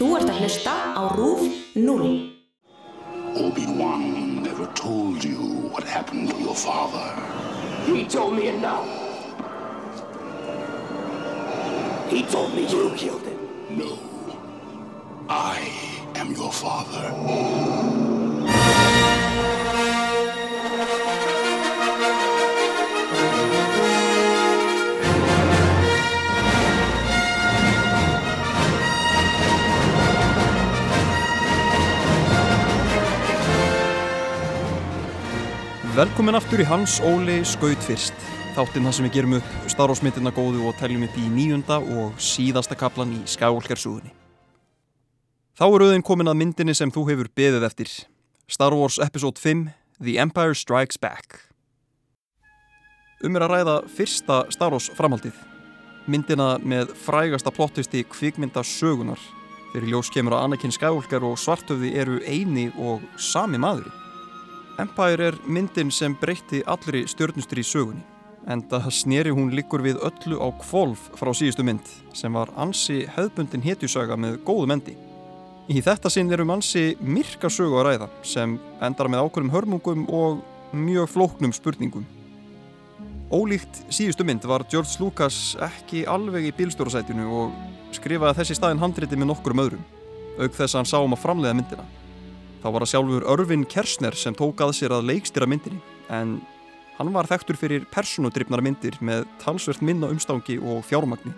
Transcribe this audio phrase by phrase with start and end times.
[0.00, 1.42] Þú ert að hlusta á RÚF
[1.76, 2.04] 0.
[3.36, 7.04] Obi-Wan never told you what happened to your father.
[7.84, 8.80] He told me and now.
[12.08, 13.44] He told me you killed him.
[13.76, 13.98] No.
[15.28, 15.68] I
[16.16, 17.12] am your father.
[36.00, 38.14] Velkomin aftur í Hans Óli Skaut fyrst.
[38.56, 42.72] Þáttinn þar sem við gerum upp starfsmyndina góðu og teljum upp í nýjunda og síðasta
[42.78, 44.08] kaplan í Skywalker-súðunni.
[45.60, 47.92] Þá er auðvinn komin að myndinni sem þú hefur beðið eftir.
[48.48, 49.66] Star Wars Episode 5
[50.00, 51.36] The Empire Strikes Back.
[53.20, 55.36] Um er að ræða fyrsta Star Wars framhaldið.
[56.08, 59.20] Myndina með frægasta plottvisti kvikmynda sögunar.
[59.74, 63.99] Þegar ljós kemur að Anakin Skywalker og Svartöfði eru eini og sami maðurinn.
[64.78, 68.04] Empire er myndin sem breytti allri stjörnustri í sögunni
[68.48, 73.02] en það sneri hún líkur við öllu á kvolf frá síðustu mynd sem var ansi
[73.16, 74.94] hefðbundin hetjusaga með góðum endi.
[75.70, 80.40] Í þetta sinn erum ansi myrka sögu að ræða sem endar með ákveðum hörmungum og
[80.72, 82.06] mjög flóknum spurningum.
[83.30, 87.54] Ólíkt síðustu mynd var George Lucas ekki alveg í bílstjórasætinu og
[87.94, 89.88] skrifaði þessi staðin handriti með nokkurum öðrum
[90.40, 91.84] auk þess að hann sá um að framlega myndina.
[92.60, 95.80] Þá var það sjálfur Örvin Kersner sem tók að sér að leikstýra myndinni
[96.12, 96.36] en
[96.98, 101.32] hann var þekktur fyrir personudryfnar myndir með talsvert minna umstangi og fjármagni.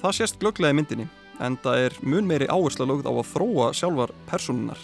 [0.00, 1.08] Það sést glögglega í myndinni
[1.44, 4.80] en það er mun meiri áhersla lögð á að þróa sjálfar personunar.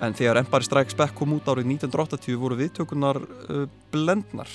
[0.00, 4.48] En þegar Empire Strikes Back kom út árið 1980 voru viðtökunar uh, blendnar.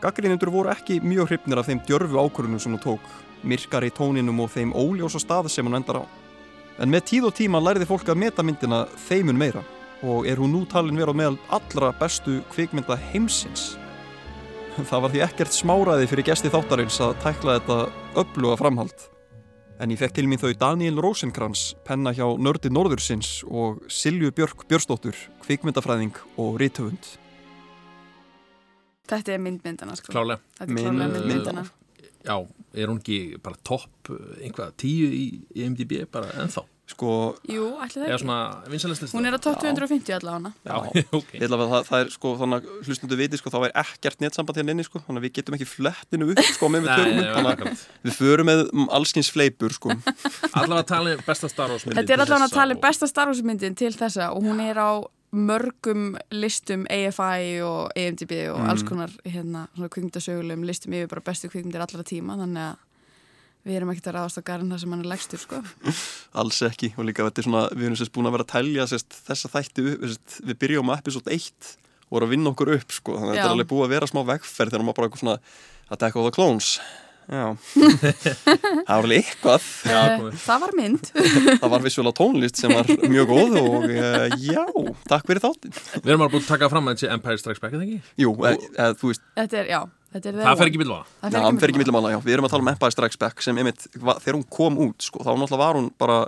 [0.00, 3.12] Gaggrinundur voru ekki mjög hrifnir af þeim djörfu ákvörunum sem hún tók,
[3.44, 6.04] myrkar í tóninum og þeim óljósa stað sem hún endar á.
[6.78, 9.64] En með tíð og tíma læriði fólk að meta myndina þeimun meira
[10.06, 13.72] og er hún nú talin vera á meðal allra bestu kvikmynda heimsins.
[14.78, 17.78] Það var því ekkert smáraði fyrir gesti þáttarins að tækla þetta
[18.22, 18.94] öfluga framhald.
[19.82, 24.62] En ég fekk til mín þau Daniel Rosenkrantz, penna hjá Nördi Norðursins og Silju Björk
[24.70, 27.10] Björnsdóttur, kvikmyndafræðing og rítöfund.
[29.08, 30.12] Þetta er myndmyndana sko.
[30.12, 30.42] Klálega.
[30.58, 31.62] Þetta er Mynd- klálega myndmyndana.
[32.28, 32.36] Já,
[32.76, 35.22] er hún ekki bara topp eh, einhvað tíu í,
[35.56, 36.66] í MDB bara ennþá?
[36.88, 37.08] Sko,
[37.44, 39.08] Jú, ætli það ekki.
[39.12, 40.52] Hún er á top 250 allavega.
[40.64, 40.76] Já,
[41.18, 41.34] ok.
[41.36, 44.24] ég ætla að það, það er sko, þannig að hlustundu viti, sko, þá er ekkert
[44.24, 47.28] netsamband hérna inni, sko, þannig að við getum ekki flettinu upp, sko, með við upp,
[47.36, 49.92] þannig að við förum með mm, allskins fleipur, sko.
[50.54, 53.44] Allavega talið besta Star Wars myndin Þetta er allavega að tala og- besta Star Wars
[53.44, 54.90] myndin til þessa og hún er á
[55.34, 61.50] mörgum listum AFI og EMDB og alls konar hérna, svona kvikmyndasögulegum listum yfir bara bestu
[61.52, 62.84] kvikmyndir allra tíma þannig að
[63.68, 65.58] við erum ekkert að ráðast á garinn þar sem hann er legstur sko.
[66.40, 68.86] Alls ekki og líka þetta er svona, við erum sérst búin að vera að telja
[68.88, 71.74] sérst, þessa þætti upp, sérst, við byrjum á episode 1
[72.08, 74.08] og vorum að vinna okkur upp sko, þannig að þetta er alveg búið að vera
[74.08, 75.38] smá vegferð þegar maður bara eitthvað svona
[75.88, 76.70] Attack of the Clones.
[76.78, 77.07] Já,
[78.88, 79.66] það var alveg eitthvað.
[79.84, 81.10] Já, Eh, það var mynd.
[81.62, 84.64] Það var vissulega tónlist sem var mjög góð og uh, já,
[85.10, 87.76] takk fyrir þáttin Við erum alveg búin að taka fram að þessi Empire Strikes Back,
[87.76, 88.00] eða ekki?
[88.24, 89.80] Jú, e, e, þú veist, Þetta er, já,
[90.16, 91.00] þetta er Það fer ekki bílva.
[91.26, 93.88] Það fer ekki millum já, við erum að tala um Empire Strikes Back sem einmitt,
[93.98, 96.20] þegar hún kom út sko, þá náttúrulega var hún bara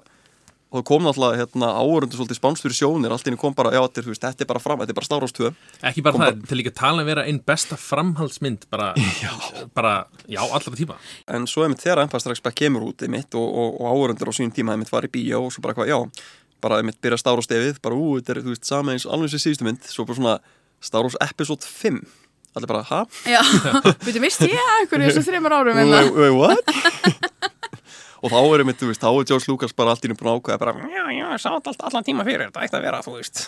[0.71, 4.01] og það kom náttúrulega hérna, áörundu svolítið spánstur sjónir, allt inni kom bara, já, þetta
[4.01, 5.51] er, þú veist, þetta er bara fram, þetta er bara Star Wars 2
[5.91, 8.93] Ekki bara Kom það, til líka tala að vera einn besta framhaldsmynd bara,
[9.25, 9.33] já.
[9.75, 9.95] bara,
[10.31, 10.99] já, allra tíma.
[11.27, 14.35] en svo einmitt þegar Empire Strikes Back kemur út einmitt og, og, og áörundur á
[14.39, 15.99] sínum tíma einmitt var í bíó og svo bara hvað, já,
[16.63, 19.35] bara einmitt byrja Star Wars stefið, bara ú, þetta er, þú veist, sama eins alveg
[19.35, 20.39] sem síðustu mynd, svo bara svona
[20.81, 21.99] Star Wars Episode 5
[22.55, 23.03] allir bara, ha?
[23.31, 23.43] Já,
[24.07, 26.01] við misti ég einhverju þessu þreymur árum hérna.
[26.03, 27.51] Wait, wait, what?
[28.21, 30.41] Og þá er einmitt, þú veist, þá er George Lucas bara allt í búin að
[30.41, 33.01] ákveða bara, já, já, ég sá þetta allt, allan tíma fyrir þetta ætti að vera,
[33.07, 33.43] þú veist.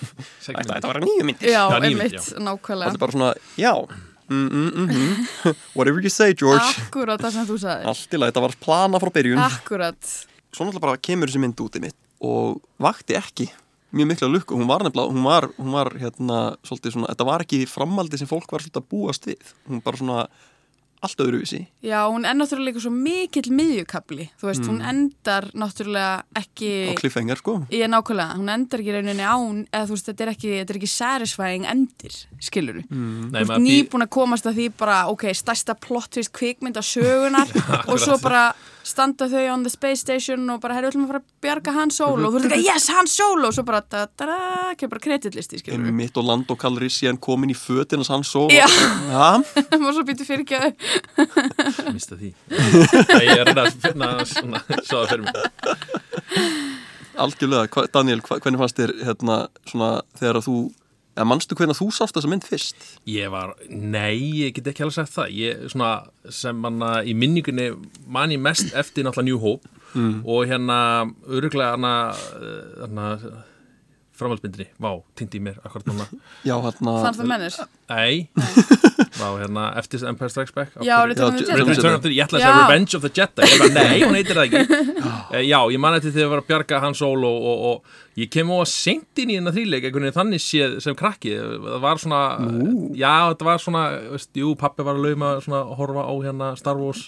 [0.47, 1.53] Þetta ætti að vera nýju myndir.
[1.53, 2.23] Já, einmitt, já.
[2.27, 5.57] það nákvæmlega er bara svona, já mm, mm, mm, mm.
[5.77, 6.65] whatever you say, George.
[6.87, 9.43] Akkurat það sem þú sagði allt í lagi, þetta var plana frá byrjun.
[9.45, 10.15] Akkurat.
[10.53, 13.49] Svo náttúrulega bara kemur þessi mynd út einmitt og vakti ekki
[13.93, 17.45] mjög mikla lukku, hún var nefnilega, hún var, hún var hérna, svolítið svona, þetta var
[17.45, 19.53] ekki framaldi sem fólk var svolítið að búast við.
[19.69, 20.23] Hún bara svona
[21.03, 21.61] allt öðruvísi.
[21.83, 26.95] Já, hún er náttúrulega líka svo mikill miðjukabli Þú veist, hún endar náttúrulega ekki á
[27.01, 27.57] kliffengar sko.
[27.75, 30.75] Ég er nákvæmlega, hún endar ekki rauninni án eða þú veist, þetta er ekki, þetta
[30.75, 35.01] er ekki satisfying endir, skilur du Nei, Þú veist, nýbúin að komast að því bara,
[35.13, 37.51] ok, stærsta plot twist kvikmynd á sögunar
[37.91, 38.53] og svo bara
[38.87, 41.75] standa þau on the space station og bara, herru, við ætlum að fara að bjarga
[41.77, 42.29] Han Solo.
[42.29, 43.51] Og þú ert ekki, yes, Han Solo.
[43.51, 44.39] Og svo bara, da, da, da,
[44.79, 45.63] kemur bara kreditlisti,
[45.93, 48.67] mitt og land og Calri síðan komin í fötin hans hans svo Já.
[49.11, 49.31] ja,
[49.79, 50.59] og svo býtu fyrir ekki
[51.97, 52.33] Mista því.
[52.53, 55.35] Ég er að reyna að svona, svo það fyrir mig.
[57.23, 59.91] algjörlega, Daniel, hvernig fannst þér hérna, svona,
[60.21, 60.57] þegar að þú
[61.13, 62.87] eða manstu hvernig þú sást þessa mynd fyrst?
[63.09, 65.35] Ég var, nei, ég get ekki alveg sagt það.
[65.37, 65.93] Ég, svona,
[66.33, 67.71] sem manna í minningunni
[68.09, 69.69] man ég mest eftir náttúrulega New Hope.
[70.25, 70.79] Og hérna
[71.29, 71.95] öruglega hana,
[74.23, 76.07] hana framhaldsmyndinni, vá, týndi mér akkurat núna,
[76.49, 77.57] Já, hérna Fannst það mennir?
[77.93, 78.23] ei
[79.19, 82.15] vá, hérna, eftir Empire Strikes Back Já, Return of the Jedi.
[82.17, 83.49] ég ætla að segja Revenge of the Jedi.
[83.51, 84.81] Ég bara, nei, hún heitir það ekki.
[85.33, 88.19] Eh, já, ég man eftir þegar ég var að bjarga Han Solo og, og, og
[88.21, 91.33] ég kem á að seint inn í hennar þrýleik einhvern veginn þannig séð sem krakki.
[91.41, 92.19] Það var svona,
[92.93, 96.51] já, þetta var svona veist, jú, pappi var að lauma svona að horfa á hérna
[96.61, 97.07] Star Wars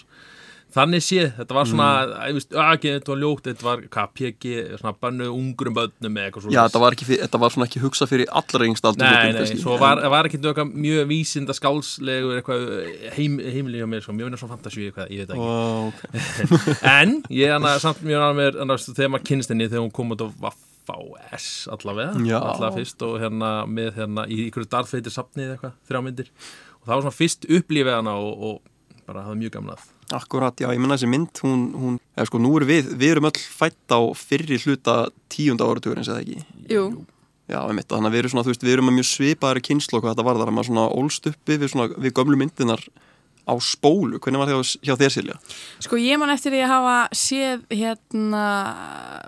[0.75, 2.35] þannig séð, þetta var svona mm.
[2.35, 6.29] veist, að, ekki, þetta var ljótt, þetta var hvað, PG, svona bannu ungurum bönnum eða
[6.29, 9.07] eitthvað Já, þetta var, ekki, fyr- þetta var svona ekki hugsað fyrir allra yngst aldrei
[9.07, 12.67] Nei, nei, svo var, var ekki eitthvað mjög vísinda skálslegur eitthvað
[13.15, 15.87] heim, heimilíð á mér, sko, mjög vinna svona fantasíu eitthvað, ég veit það ekki Ó,
[15.89, 16.77] okay.
[16.95, 18.27] En ég er samt mjög
[18.65, 22.37] annars, þegar maður kynst henni þegar hún kom út á Vaffa-S allavega Já.
[22.41, 26.31] allavega fyrst og hérna með hérna í ykkur darðfeitir safnið eitthvað, þrjá myndir
[26.81, 30.69] og það var svona fyrst upplífið hana og, og bara hafði mjög gamlað Akkurat, já,
[30.71, 33.91] ég menna þessi mynd hún, hún eða sko, nú erum við, við erum öll fætt
[33.91, 34.95] á fyrri hluta
[35.31, 36.45] tíunda áratugurins eða ekki?
[36.71, 36.85] Jú,
[37.45, 39.99] Já, einmitt, þannig að við erum svona, þú veist, við erum með mjög svipaðari kynslu
[39.99, 42.81] og hvað þetta var þar, að maður svona ólst uppi við, svona, við gömlu myndinar
[43.45, 45.35] á spólu, hvernig var það hjá þér Silja?
[45.85, 48.45] sko ég man eftir því að hafa séð hérna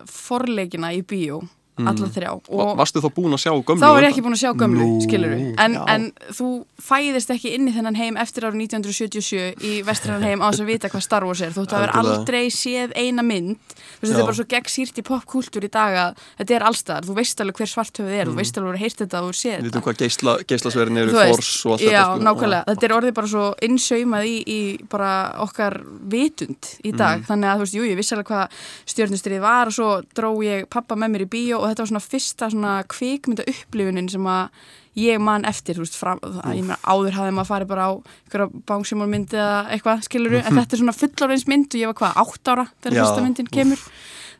[0.09, 1.43] forleikina í bíó
[1.77, 2.31] alla þrjá.
[2.49, 3.81] Og Varstu þá búin að sjá gömlu?
[3.83, 5.83] þá var ég á ekki búin að sjá gömlu, Nú, skilur en, já.
[5.93, 6.47] en þú
[6.81, 10.69] fæðist ekki inn í þennan heim eftir árið 1977 í vestrannan heim á þess að
[10.71, 11.51] vita hvað Star Wars er.
[11.53, 13.57] Þú ætti að vera aldrei séð eina mynd.
[13.57, 14.23] Þú veist, þetta Já.
[14.23, 17.41] er bara svo gegn sýrt í popkultúr í dag að þetta er allstaðar, þú veist
[17.41, 18.25] alveg hver svarthöfuð er.
[18.31, 19.67] Þú veist alveg að heyrt þetta og séð Við þetta.
[19.67, 22.23] veitum hvað geisla, geislasverin eru fors og allt já, þetta sko.
[22.27, 24.59] nákvæmlega, þetta er orðið bara svo innsaumað í, í
[24.89, 25.11] bara
[25.47, 25.77] okkar
[26.11, 27.25] vitund í dag, Mm.
[27.27, 28.49] þannig að þú veist, jú, ég vissi alveg hvað
[28.85, 32.03] stjórnustrið var og svo dró ég pappa með mér í bíó og þetta var svona
[32.03, 34.49] fyrsta svona kvikmynda upplifunin sem að
[34.97, 37.91] ég man eftir, þú veist, fram, að, ég meina áður hafði maður farið bara á
[37.93, 42.17] einhverja bángsjómálmyndi eða eitthvað, skiluru, en þetta er svona fullorðins mynd og ég var hvað,
[42.23, 43.83] átt ára þegar fyrsta myndin kemur.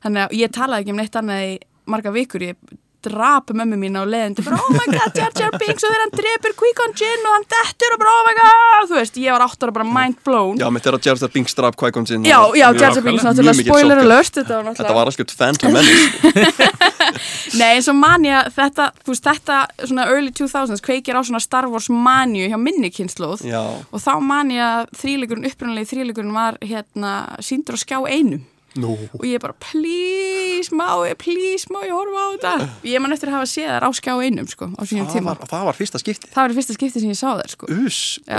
[0.06, 1.54] Þannig að ég talaði ekki um neitt annað í
[1.94, 5.86] marga vikur, ég drap mömmu mín á leðindi bara oh my god, Jar Jar Binks
[5.86, 8.98] og þegar hann drepur Qui-Gon Jinn og hann dettur og bara oh my god þú
[9.00, 10.58] veist, ég var átt ára bara mind blown.
[10.60, 13.06] Já, mitt er að Jar Jar Binks draf Jinn já, og- já, Mjög Jar Jar
[13.06, 16.68] Binks náttúrulega spoiler alert þetta var Þetta var alveg Phantom Menace
[17.60, 21.70] Nei, eins og manja, þetta, þú veist, þetta svona early 2000s kveikir á svona Star
[21.72, 24.68] Wars manju hjá minni kynnslóð Já, og þá manja
[24.98, 28.44] þrýleikurinn, upprunalegi þrýleikurinn var hérna síndur á skjá einum
[28.82, 28.94] nú.
[29.18, 32.70] Og ég bara, please, má ég, please, má ég horfa á þetta?
[32.88, 35.34] Ég man eftir að hafa séð þar á skjá einum, sko, á sínum tíma.
[35.38, 36.32] var, það var fyrsta skiptið.
[36.34, 37.70] Það var fyrsta skipti sem ég sá þær, sko.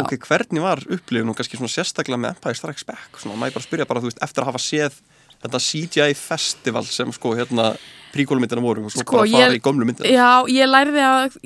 [0.03, 3.21] Ok, hvernig var upplifun og kannski svona sérstaklega með Empire Strikes Back?
[3.23, 4.99] Svona, maður bara spyrja bara, þú veist, eftir að hafa séð
[5.39, 7.69] þetta CGI festival sem sko, hérna,
[8.15, 10.11] príkólumyndina voru og svo Sko, bara fara ég- í gömlu myndina.
[10.11, 11.39] Já, ég lærði að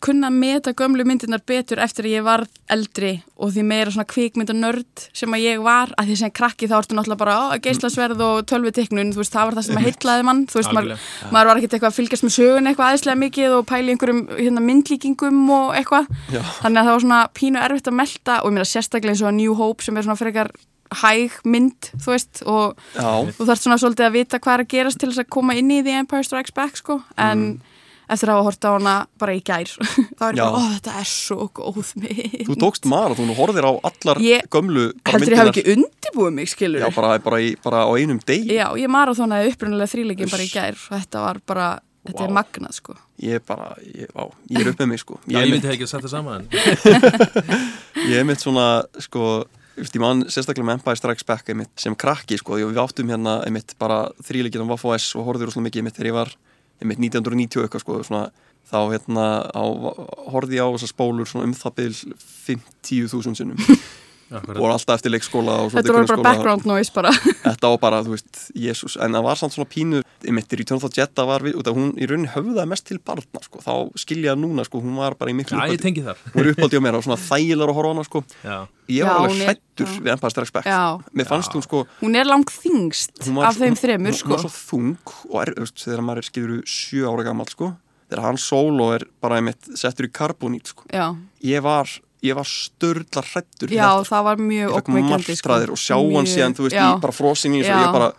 [0.00, 4.08] kunna að meta gömlu myndirnar betur eftir að ég var eldri og því meira svona
[4.08, 8.24] kvikmyndanörd sem að ég var, að því sem krakki þá ertu náttúrulega bara á, geislasverð
[8.24, 11.50] og tölvuteknun þú veist, það var það sem að heitlaði mann þú veist, maður, maður
[11.50, 15.40] var ekkert eitthvað að fylgjast með sögun eitthvað aðeinslega mikið og pæli einhverjum hérna, myndlíkingum
[15.56, 16.10] og eitthvað.
[16.32, 16.42] Já.
[16.62, 19.36] þannig að það var svona pínu erfitt að melta og ég meina sérstaklega eins og
[19.36, 20.52] New Hope sem er svona frekar
[21.00, 24.72] hæg mynd, þú veist og Já, þú þarf svona svolítið að vita hvað er að
[24.72, 27.60] gerast til þess að koma inn í The Empire Strikes Back sko, en
[28.14, 29.70] eftir að hafa hort á hana bara í gær.
[30.18, 32.38] Þá er bara, ó þetta er svo góð mynd.
[32.48, 36.50] Þú tókst marathón og horfir á allar Ég- gömlu heldur ég hafi ekki undibúið mig,
[36.52, 38.56] skilur Já, bara, bara, í, bara á einum degi.
[38.58, 41.68] Já, ég marathónaði upprunalega þrýleikin bara í gær og þetta var bara,
[42.08, 42.96] þetta er magnað sko.
[43.20, 45.20] Ég er bara, ég, á, ég er upp með mig sko.
[45.30, 46.46] Já, Ég myndi ekki að setja saman
[48.10, 48.66] ég er mitt svona,
[49.02, 52.80] sko þú veist, ég man sérstaklega með Empire Strikes Back einmitt, sem krakki, sko, við
[52.82, 56.16] áttum hérna einmitt bara þrýleikinn á Waffo S og horfður svona mikið einmitt þegar ég
[56.18, 56.32] var
[56.80, 58.24] einmitt 1990 eitthvað, sko, svona
[58.70, 59.64] þá hérna á,
[60.30, 63.60] horfði ég á þessar spólur um það bil 50.000 sinnum
[64.30, 67.10] og alltaf eftir leikskóla og Þetta var bara background noise bara.
[67.46, 70.78] Þetta var bara, þú veist, Jésús en það var samt svona pínu, einmitt í Return
[70.78, 73.72] of the Jedi var við, af hún í rauninni höfðaði mest til barna, sko, þá
[73.98, 76.20] skilja núna, sko, hún var bara í miklu Já, ég tengi þar.
[76.34, 78.56] Hún er uppáldi á mér og svona þægilegar að horfa á hana, sko, Já,
[78.90, 79.98] ég Já, var alveg hún já.
[80.04, 80.70] við Empire Strikes Back,
[81.16, 84.18] mér fannst hún, sko Hún er langt þingst hún var af þeim hún- þremur hún
[84.20, 84.34] sko.
[84.36, 87.70] var svo þung og er, þú veist, þegar maður er skilur sjö ára gammal, sko,
[88.10, 90.84] þegar hann solo er bara einmitt settur í karbonít, sko.
[90.92, 91.06] Já,
[91.46, 91.88] ég var,
[92.22, 95.52] ég var störla hrættur já það var mjög ég fekk ókveikjandi sko.
[95.72, 98.10] og sjá hann Mjög- síðan, þú veist, já, í bara frosin í og ég bara,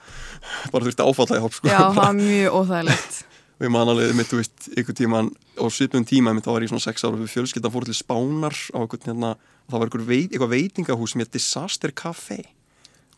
[0.71, 1.67] bara þurfti að áfalla í hopp, sko.
[1.69, 3.19] Já, það var mjög óþægilegt.
[3.61, 5.27] Og ég man alveg mitt, þú veist, ykkur tíman
[5.61, 7.93] og svipum tíma, mitt, þá var ég svona sex ára og við fjölskyldan fór til
[7.93, 12.39] Spánar á einhvern hérna, og það var einhver veit, eitthvað veitingahús sem heit Disaster Café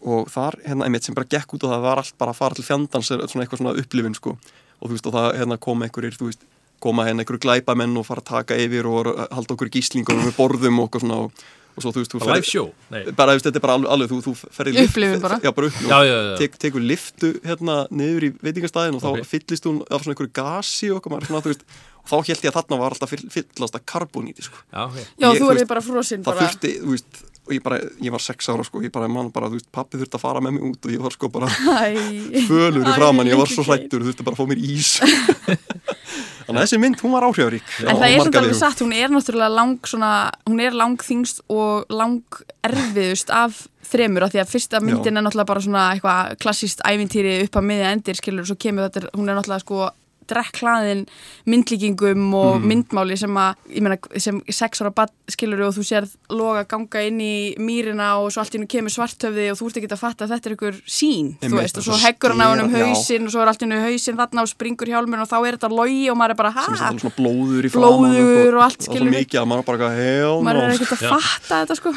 [0.04, 2.60] og þar, hérna, einmitt sem bara gekk út og það var allt bara að fara
[2.60, 4.36] til fjandans eitthvað svona upplifin, sko.
[4.84, 6.44] Og þú veist og það hérna koma einhverjir þú veist
[6.84, 10.38] koma hérna einhverju glæpamenn og fara að taka yfir og halda okkur gíslingum og við
[10.40, 12.68] borðum og okkur svona og, og svo þú veist þú Live show?
[12.94, 13.02] Nei.
[13.18, 15.40] bara þú þetta er bara alveg, þú, þú ferði Upplifun bara.
[15.42, 16.36] já bara upp Já, já, já.
[16.44, 19.26] tek, tekur liftu hérna niður í veitingastæðin og þá Ok.
[19.32, 21.66] fyllist hún af svona einhverju gasi og okkur maður svona þú veist
[22.04, 24.98] og þá held ég að þarna var alltaf fyll, fyllast að karboníti sko Já, ok.
[25.00, 27.60] Já, Ég- þú þú erði veist, bara frosinn það bara þurfti, þú veist og ég
[27.64, 30.22] bara, ég var sex ára sko, ég bara, man bara, þú veist, pappi þurfti að
[30.24, 31.50] fara með mig út og ég var sko bara
[32.48, 33.82] fölur í framann, ég var svo Kate.
[33.84, 34.94] hrættur, þú þurfti bara að fá mér ís
[36.48, 39.14] þannig að þessi mynd, hún var áhrifarík En það er samt alveg satt, hún er
[39.14, 40.14] náttúrulega lang svona,
[40.50, 45.26] hún er lang þingst og lang erfiðust af þremur af því að fyrsta myndin er
[45.26, 49.12] náttúrulega bara svona eitthvað klassíst ævintýri upp að miðja endir skilur og svo kemur þetta,
[49.18, 49.90] hún er náttúrulega sko
[50.30, 51.06] drekklaðin
[51.50, 52.68] myndlíkingum og Mm.
[52.70, 57.02] myndmáli sem að, ég meina, sem sex ára bad skilur og þú sér loga ganga
[57.08, 60.04] inn í mýrina og svo allt í hennu kemur svartöfði og þú ert ekki að
[60.04, 62.48] fatta að þetta er ykkur sín, þú Einmitt, veist, og og svo heggur hann á
[62.54, 65.30] hann um hausinn og svo er allt í hennu hausinn þarna og springur hjálmur og
[65.30, 66.94] þá er þetta logi og maður er bara, sem hæ?
[66.94, 69.98] er svona blóður í framann Blóður og allt, og svo mikið að maður bara eitthvað,
[70.04, 71.94] hell maður er ekkert að fatta þetta sko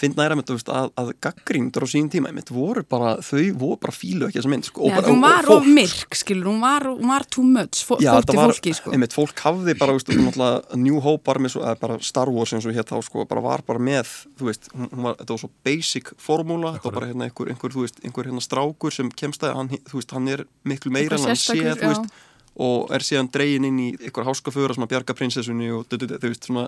[0.00, 3.76] finn næra með þetta, að, að gaggríndur á sín tíma mitt voru bara, þau voru
[3.82, 6.86] bara fílu ekki þessa mynd, sko, bara, hún var fólk- of myrk skilur, hún var,
[6.88, 8.94] hún var too much fó, Já, þetta var, fólki sko.
[8.96, 10.08] einmitt, fólk hafði bara, veist,
[10.80, 13.44] New Hope var með svo, eða bara Star Wars eins og hér þá, sko, bara
[13.44, 14.08] var bara með,
[14.40, 17.52] þú veist, hún, hún var, þetta var svo basic formúla, þetta var bara hérna einhver,
[17.52, 21.28] einhver, veist, einhver hérna strákur sem kemst að, hann, veist, hann er miklu meira en
[21.30, 22.26] hann sé, þú veist, já.
[22.60, 26.44] Og er síðan dregin inn í einhver háskaföra sem að bjarga prinsessunni og, þú veist,
[26.44, 26.66] svona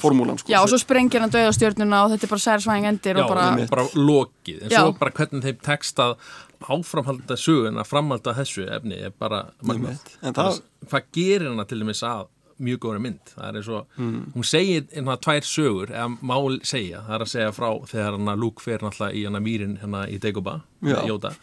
[0.00, 0.48] formúlan, sko.
[0.54, 3.66] Já, og svo sprengir hann döðastjörnuna og þetta er bara særsvæðing endir Já, og bara,
[3.74, 4.80] bara, lokið en Já.
[4.80, 6.16] svo bara hvernig þeim textað
[6.68, 10.00] áframhalda sögun að framhalda þessu efni er bara magnað.
[10.22, 12.26] Það- hvað gerir hana til dæmis að
[12.58, 14.32] mjög góðri mynd það er eins og, Mm.
[14.34, 18.34] hún segir einhverja tvær sögur, eða má segja það er að segja frá þegar hana
[18.36, 21.06] Luke fer náttúrulega í hana mýrin hérna í Dagobah Já.
[21.06, 21.34] Jóta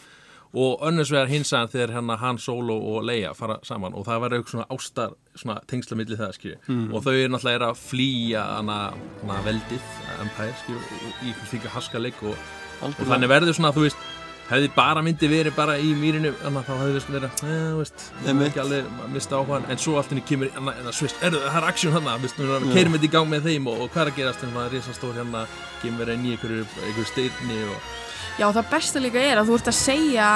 [0.55, 3.93] og önnurs vegar hinsaðan þegar hérna Han Solo og Leia fara saman.
[3.93, 6.93] Og það verður eitthvað svona ástar svona tengsla milli það skilju Mm.
[6.95, 8.77] og þau er náttúrulega er að flýja hana,
[9.21, 9.87] hana veldið,
[10.21, 10.79] Empire skilju
[11.25, 13.09] í ykkur þykja haskaleik og, og Algjörlega.
[13.13, 13.97] þannig verður svona, þú veist
[14.45, 18.03] hefði bara myndi verið bara í mýrinu að þá hefði veist verið, eh, þú veist
[18.29, 21.31] er ekki alveg að mista áhugan en svo allt henni kemur en það svist, er
[21.33, 24.11] það er aksjón hann við keirum þetta í gang með þeim og, og hvað er
[24.11, 25.45] að gerast þannig að risastór hérna
[25.81, 26.67] kemur inn í einhverju,
[27.09, 28.04] styrni og
[28.39, 30.29] já það besta líka er að þú ert að segja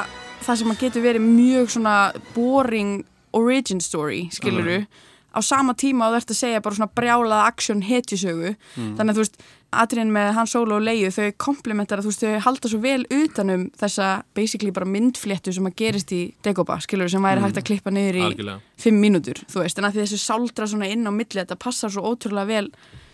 [0.46, 1.96] það sem að getur verið mjög svona
[2.36, 2.98] boring
[3.36, 4.82] origin story, skiluru
[5.29, 8.56] á sama tíma og þú ert að segja bara svona brjálað aksjón hetjusögu.
[8.74, 12.46] Þannig að þú veist, atriðin með Hans Solo og Leiu þau komplementara, þú veist, þau
[12.48, 17.22] halda svo vel utanum þessa basically bara myndfléttu sem að gerist í Dagobah, skiluru sem
[17.22, 18.65] væri hægt að klippa niður í algjörlega.
[18.82, 22.10] fimm mínútur, þú veist, en að þessu sáldra svona inn á milli, þetta passar svo
[22.10, 22.72] ótrúlega vel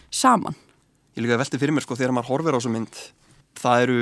[0.09, 0.55] saman.
[1.17, 3.03] ég líka velti fyrir mér sko þegar maður horfir á þessu mynd
[3.59, 3.99] það eru,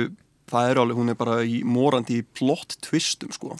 [0.50, 3.54] það eru alveg, hún er bara í morandi plott tvistum sko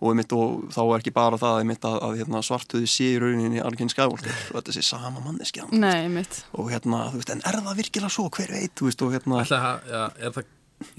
[0.00, 3.18] og, einmitt, og þá er ekki bara það einmitt, að, að hérna, svartuði sé í
[3.22, 5.68] rauninni Arkin Skywalker og þetta sé sama manneskja.
[5.72, 6.42] Nei, mitt.
[6.56, 8.28] og hérna, þú veist, en er það virkilega svo?
[8.32, 10.48] Hver veit, þú veist, og hérna Ætla, að- ja, er það,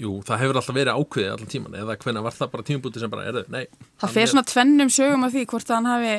[0.00, 3.12] jú, það hefur alltaf verið ákveðið allan tíman eða hvenær var það bara tímabúti sem
[3.12, 3.62] bara, er þau, nei.
[4.02, 6.14] Það fer svona tvennum sögum af því hvort hafi,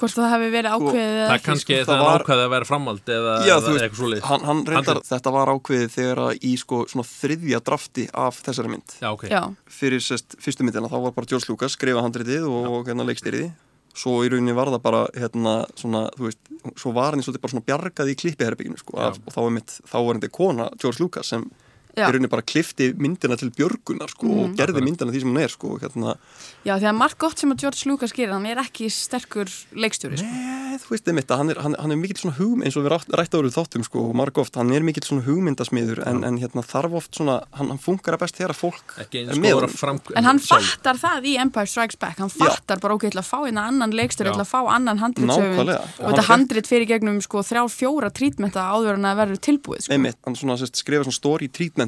[0.00, 2.44] hvort það hafi verið Sko, ákveðið eða það ekki, kannski sko, það er var- ákveðið
[2.48, 4.26] að vera framhald eða, Já, eða veist, eitthvað svoleiðis.
[4.28, 5.12] hann, hann reyndar, Handrit.
[5.12, 8.98] þetta var ákveðið þegar að í sko svona þriðja drafti af þessari mynd.
[9.00, 9.42] Já, ok, Já,
[9.80, 13.50] fyrir sest, fyrstu myndina, þá var bara George Lucas skrifa handritið og hérna leikstýriði
[13.98, 16.38] svo í rauninni var það bara hérna svona, þú veist,
[16.78, 19.74] svo var henni svolítið bara svona bjargað í klippiherbygginu sko, af, og þá var mitt,
[19.90, 21.48] þá var henni kona George Lucas sem.
[21.98, 25.52] Í rauninni bara klifti myndina til björgunar sko, og gerði myndina því sem hún er
[25.52, 26.14] sko, hérna,
[26.64, 30.20] já, því að margt gott sem að George Lucas gerir, hann er ekki sterkur leikstjóri,
[30.20, 30.28] sko.
[30.28, 32.84] Nei, þú veist einmitt að hann er, hann, hann er mikill svona hugmynd eins og
[32.86, 36.38] við rætt, áruð þáttum sko og marg oft, hann er mikill svona hugmyndasmiður en, en
[36.40, 39.42] hérna þarf oft svona, hann, hann funkar að best þegar að fólk ekki er eins
[39.42, 40.74] með fram En hann sjálf.
[40.78, 43.62] fattar það í Empire Strikes Back, hann fattar bara, ok, ég ætla að fá hérna
[43.70, 45.82] annan leikstjóri, ætla að fá annan handritsöfund Nákvæmlega.
[45.98, 49.88] og þetta hann handrit fyrir gegnum sko þrjá, fjóra trítmenta áður en að verður tilbúið,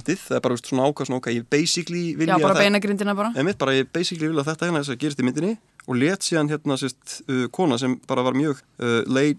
[0.00, 3.14] treatmentið það er bara veist, svona ákvað svona, ok, ég basically vilja Já, bara beinagrindina
[3.14, 3.32] bara.
[3.36, 5.52] einmitt, bara ég basically vilja þetta hérna þess að gerist í myndinni
[5.86, 9.38] og let síðan hérna sest, uh, kona sem bara var mjög uh, lead,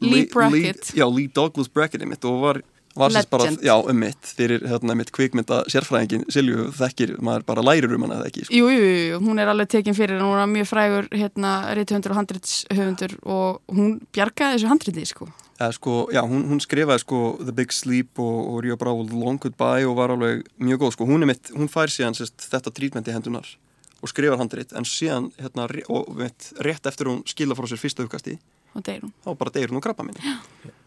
[0.00, 0.92] Lee Brackett.
[0.94, 2.62] já, Lee Douglas Brackett einmitt og var
[2.98, 7.62] var sérst bara, já, um mitt fyrir hérna mitt kvikmynda sérfræðingin Silju þekkir, maður bara
[7.62, 8.56] lærir um hana eða ekki sko.
[8.58, 12.18] Jú, jú, jú, hún er alveg tekin fyrir, hún var mjög frægur hérna, rithöfundur og
[12.18, 15.30] handritshöfundur og hún bjargaði þessu handriti, sko.
[15.60, 19.18] Eða, sko, já, hún, hún skrifaði sko The Big Sleep og, og Rio Bravo The
[19.20, 21.08] Long Goodbye og var alveg mjög góð sko.
[21.10, 23.44] hún, er mitt, hún fær síðan sérst, þetta trítment í hendunar
[24.00, 28.06] og skrifar handrit en síðan hérna, og, mitt, rétt eftir hún skila frá sér fyrsta
[28.06, 28.38] uppkasti
[28.72, 29.12] Og deyr hún.
[29.26, 30.22] þá bara deyr hún og krabba minni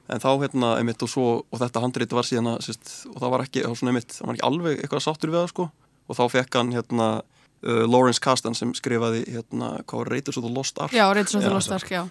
[0.09, 3.33] en þá hérna einmitt og svo og þetta handrit var síðan að sérst, og það
[3.35, 5.67] var ekki, var svona einmitt það var ekki alveg eitthvað sáttur við það sko
[6.09, 10.47] og þá fekk hann hérna uh, Lawrence Kasdan sem skrifaði hérna, hvað var Raiders of
[10.47, 12.03] the Lost Ark Já, Reytur svo Já, til Lostark, já.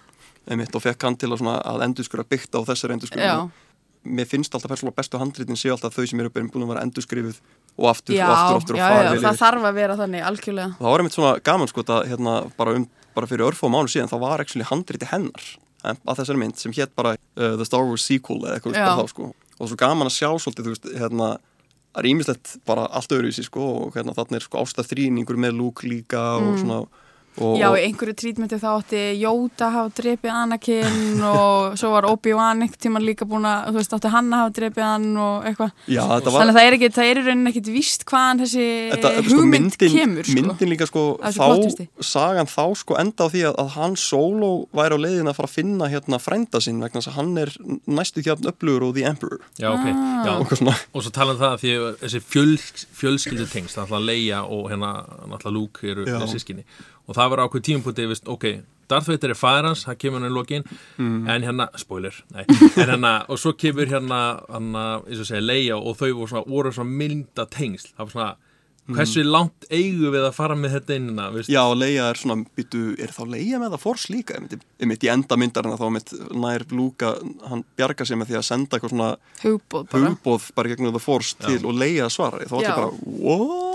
[0.49, 3.37] Einmitt, og fekk hann til að, að endurskura byggt á þessari endurskura Já.
[4.03, 7.39] mér finnst alltaf persónulega bestu handritin séu alltaf þau sem eru búin að vera endurskrifuð
[7.77, 9.97] og aftur Já, og aftur og aftur já, og farið já, það þarf að vera
[10.01, 10.75] þannig, algjörlega.
[10.79, 14.11] það var einmitt svona gaman sko að hérna bara, um, bara fyrir örfó mánu síðan
[14.11, 15.47] þá var actually handriti hennar
[15.83, 19.31] að þessari mynd sem hétt bara uh, The Star Wars Sequel eða eitthvað þá sko.
[19.59, 21.29] Og svo gaman að sjá svolítið þú veist hérna
[21.93, 25.57] það er ímislegt bara allt öðruvísi sko og hérna þarna er sko ástað þrýningur með
[25.59, 26.79] Luke líka og svona
[27.41, 27.55] og.
[27.59, 32.81] Já, í einhverju trítmenti þá átti Jóta hafa drepið Anakin og svo var Obi-Wan einhvern
[32.85, 35.71] tíman líka búin að, þú veist, átti hann að hafa drepið hann og eitthvað.
[35.87, 38.43] já þetta var Þannig að það er ekki, það er í rauninni ekkit víst hvaðan
[38.43, 40.37] þessi Þetta, sko, hugmynd myndin, kemur, sko.
[40.39, 41.47] myndin líka sko þá,
[42.13, 45.49] sagan þá sko enda á því að, að hann solo væri á leiðin að fara
[45.49, 47.53] að finna hérna frænda sinn vegna þess að hann er
[47.87, 50.25] næstu þjátt upplugur og The Emperor Já, ok, Ah.
[50.25, 50.49] já og
[50.93, 52.53] Og svo tala um það að því að þessi fjöl,
[52.99, 53.77] fjölskyldu tengst,
[57.07, 58.47] og hérna það var ákveð tímpúti, veist, ok
[58.91, 60.63] Darth Vader er fæðir hans, það kemur hann í lokin
[60.99, 61.27] Mm.
[61.31, 62.43] en hérna, spoiler nei,
[62.83, 66.47] en hérna, og svo kemur hérna hérna, eins og segja, Leia og þau voru svona,
[66.51, 68.33] voru svona mynda tengsl það var svona,
[68.93, 72.81] hversu langt eigum við að fara með þetta innina, veist Já, Leia er svona, byttu,
[72.99, 76.11] er þá Leia með það Force líka, einmitt, einmitt í enda myndarinn þá einmitt
[76.43, 77.13] nær Luka,
[77.47, 79.09] hann bjarga sig með því að senda eitthvað svona
[79.45, 80.09] Hugbóð bara.
[80.11, 82.67] hugbóð bara gegnum The Force til og Leia svarar þá Já.
[82.67, 82.91] þetta bara,
[83.23, 83.72] what?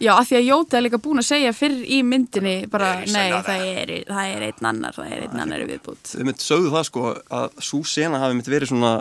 [0.00, 3.30] Já, af því að Jóta er líka búin að segja fyrr í myndinni bara, nei,
[3.44, 6.12] það er, það er einn annar, það er einn annar viðbútt.
[6.16, 7.02] Þau mitt sögðu það sko
[7.40, 8.94] að svo sena hafi mitt verið svona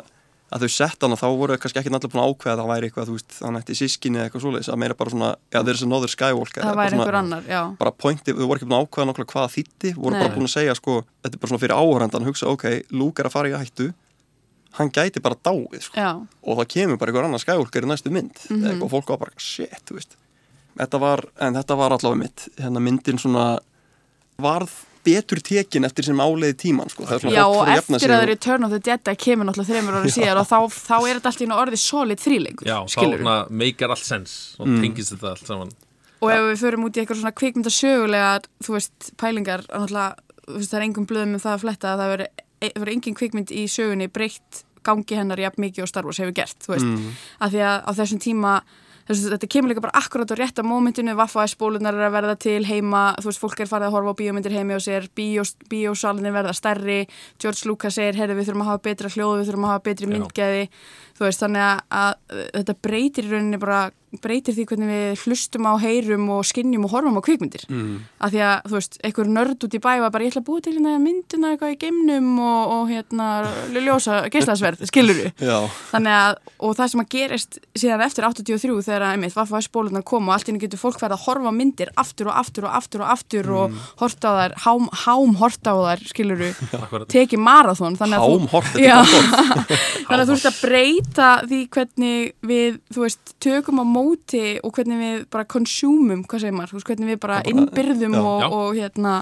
[0.50, 2.88] að þau sett hana þá voru kannski ekki allir búin að ákveða að það væri
[2.89, 5.70] eitthvað, þú veist, þannig eftir sískinni eða eitthvað svoleiðis, að meira bara svona, já, þeir
[5.75, 7.60] er sem nóður Skywalker Það væri einhver annar, já.
[7.84, 10.24] bara pointi, þau voru ekki búin að ákveða nokkla hvað það þýtti, voru Nei.
[10.25, 12.65] bara búin að segja sko, þetta er bara svona fyrir áhörandan hugsa, ok,
[12.98, 13.88] Luke er að fara í hættu
[14.79, 15.98] hann gæti bara dáið sko.
[16.01, 18.82] Já, og það kemur bara einhver annar Skywalker í næstu mynd mm Mhm.
[18.86, 20.18] og fólk var bara, shit, þú veist
[20.79, 23.48] þetta var, en þetta var allavega mitt hérna myndin svona
[24.39, 24.71] varð
[25.03, 27.05] betur tekin eftir sem áleiði tíman sko.
[27.07, 30.11] Það já og að eftir að og- Return of the Jedi kemur náttúrulega þreymur ára
[30.15, 34.55] síðar og þá, þá er þetta alltaf orðið solid þríleikur, Já, þá meikar allt sens
[34.59, 34.81] og Mm.
[34.83, 35.72] tengist þetta allt saman
[36.22, 40.15] og ef við förum út í eitthvað svona kvikmyndasögulegar þú veist, pælingar náttúrulega,
[40.48, 42.27] þú veist, það er engum blöðum um það að fletta að það veri,
[42.75, 46.59] veri engin kvikmynd í sögunni breytt gangi hennar jafn mikið og Star Wars hefur gert,
[46.59, 47.11] þú veist, mm.
[47.39, 48.61] að því að á þessum tíma
[49.09, 52.59] Þessu, þetta kemur líka bara akkurat á rétta mómentinu Vaffa spólunar er að verða til
[52.67, 56.35] heima þú veist, fólk er farið að horfa á bíómyndir heimi og sér bíós, bíósalinir
[56.35, 57.00] verða stærri
[57.41, 60.11] George Lucas segir, heyrðu við þurfum að hafa betra hljóð við þurfum að hafa betri
[60.11, 60.69] myndgæði
[61.20, 63.79] þú veist, þannig að, að þetta breytir í rauninni bara,
[64.24, 67.62] breytir því hvernig við hlustum á heyrum og skinnjum og horfum á kvikmyndir.
[67.70, 68.00] Mm.
[68.25, 70.48] af því að, þú veist, einhver nörd út í bæ var bara, ég ætla að
[70.48, 73.27] búa til hérna myndina eitthvað í geimnum og, og hérna
[73.75, 75.60] ljósa geislasverð, skilur við Já,
[75.92, 80.25] þannig að, og það sem að gerist síðan eftir 83 þegar einmitt Vaffa spólunar kom
[80.32, 83.14] og allt henni getur fólk verið að horfa myndir aftur og aftur og aftur og
[83.14, 86.66] aftur og horta á þær, hám, hám horta á þær skilur við,
[87.14, 88.98] tekið marathón þannig að þú- Já.
[90.10, 90.60] þannig að þú veist að
[91.09, 96.41] breyta því hvernig við, þú veist, tökum á móti og hvernig við bara konsumum, hvað
[96.45, 98.22] segir maður, þú veist, hvernig við bara innbyrðum já.
[98.22, 98.50] og, Já.
[98.50, 99.15] og hérna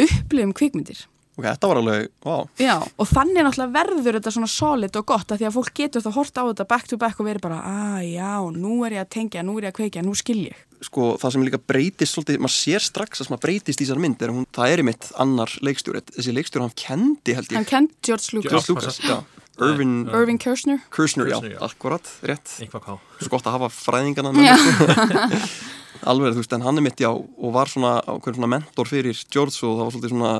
[0.00, 1.06] upplifum kvikmyndir.
[1.38, 2.34] Ok, þetta var alveg, vá.
[2.60, 6.02] Já, og þannig náttúrulega verður þetta svona solid og gott að því að fólk getur
[6.04, 9.06] þá hort á þetta back to back og verið bara, að já, nú er ég
[9.06, 10.58] að tengja, nú er ég að kveikja, nú skil ég.
[10.84, 14.22] sko, það sem líka breytist svolítið, maður sér strax að maður breytist í þessar mynd
[14.22, 16.00] er að hún, það er í mitt annar leikstjóri.
[16.16, 19.18] Þessi leikstjóri hann kendi held Hann ég kent George Lucas, George Lucas, já,
[19.58, 20.78] Irvin Kirchner.
[20.94, 21.60] Kirsner, já, Kirshner, já.
[21.66, 24.56] akkurat, rétt svo gott að hafa fræðingana Já.
[26.10, 29.58] alveg, þú veist, en hann er mitt já og var svona, svona mentor fyrir George
[29.66, 30.32] og það var svolítið svona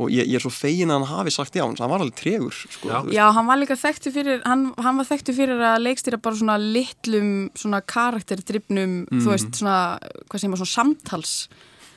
[0.00, 2.54] og ég, ég er svo fegin að hann hafi sagt já, hann var alveg tregur
[2.54, 3.00] sko, Já.
[3.02, 3.10] þú.
[3.16, 6.54] Já, hann var líka þekktu fyrir, hann, hann var þekktu fyrir að leikstýra bara svona
[6.62, 9.20] litlum, svona karakterdrifnum, Mhm.
[9.24, 9.98] þú veist, svona,
[10.30, 11.48] hvað segir maður, svona samtals.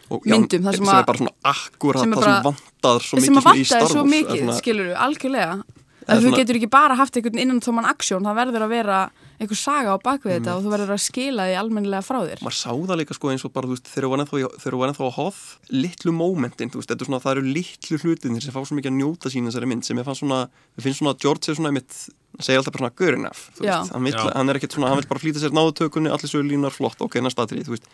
[0.10, 2.44] og, já, myndum, það sem sem að- er bara svona akkurat sem það bara- sem
[2.50, 5.64] vantar svo sem mikið í Star vantaði svo Wars, mikið, skilur við, algjörlega.
[6.08, 8.98] Að þú svona- getur ekki bara haft einhvern innan tóman aksjón, það verður að vera
[9.40, 10.44] einhver saga á bakvið Mm.
[10.44, 12.40] þetta og þú verður að skila því almennilega frá þér.
[12.44, 15.12] maður sá það líka sko eins og bara þú veist þegar þú var ennþá, á
[15.16, 18.76] hoff litlu mómentin, þú veist, þetta er svona, það eru litlu hlutinir sem fá svo
[18.78, 21.50] mikið að njóta sín þessari mynd sem ég fann svona, við finnst svona að George
[21.50, 21.94] er svona einmitt,
[22.40, 23.80] segja alltaf bara svona good enough þú Já.
[23.82, 26.50] veist, hann, vill, hann er ekkert svona, hann vil bara flýta sér náðutökunni allir sögur
[26.50, 27.86] línar flott, ok, næsta atrið, þú veist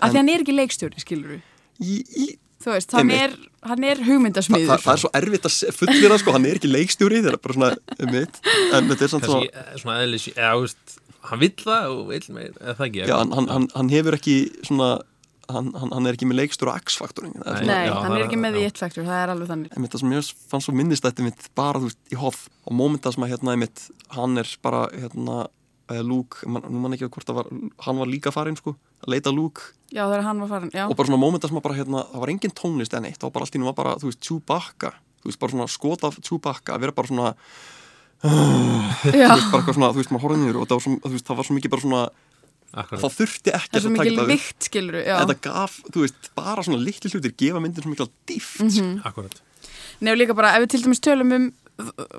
[0.00, 1.42] Af því hann er ekki leikstjóri, skilur við.
[1.80, 4.66] í, í, Þú veist, hann er, hann er það, hugmyndasmiður.
[4.68, 7.56] það, það er svo erfitt að fullira sko, hann er ekki leikstjóri, það er bara
[7.56, 7.70] svona
[8.04, 8.40] einmitt,
[8.76, 10.98] en þetta er samt Kannski svona eh, svona eðlis eða, þú veist,
[11.30, 14.16] hann vill það og vill meir eða það ekki já, hann, hann, hann, hann hefur
[14.18, 14.36] ekki
[14.68, 14.90] svona
[15.50, 17.62] hann, hann, hann er ekki með leikstjóra X-faktorin það er Nei.
[17.64, 18.68] svona, Nei, Já, hann það er er- ekki með því já.
[18.70, 19.72] eitt faktor, það er alveg þannig.
[19.76, 23.12] einmitt það sem ég fann svo minnistætti mitt bara þú veist í hoff og mómenta
[23.16, 23.82] sem að hérna einmitt
[24.14, 25.38] hann er bara hérna
[25.90, 27.50] eða Luke, man, nú man ekki að hvort það var
[27.86, 30.96] hann var líka farinn sko, að leita Luke Já, þegar hann var farin, já og
[30.98, 33.34] bara svona mómenta sem að bara hérna, það var engin tónlist en eitt, það var
[33.36, 36.18] bara allt í nú var bara, þú veist, Chewbacca þú veist, bara svona skot af
[36.22, 37.34] Chewbacca að vera bara svona,
[38.20, 41.14] Já, þú veist, bara svona þú veist, maður horfði niður og það var, svo, þú
[41.14, 42.02] veist, það var svo mikið bara svona,
[42.70, 43.02] Akkurat.
[43.02, 44.30] það þurfti ekki það er að það upp.
[44.30, 45.14] vikt, skilur já.
[45.24, 49.40] þetta gaf, þú veist, bara svona litli hlutir gefa myndir svo mikil dýft mm Akkurat.
[50.00, 51.48] Nei, og líka bara, ef við til dæmis tölum um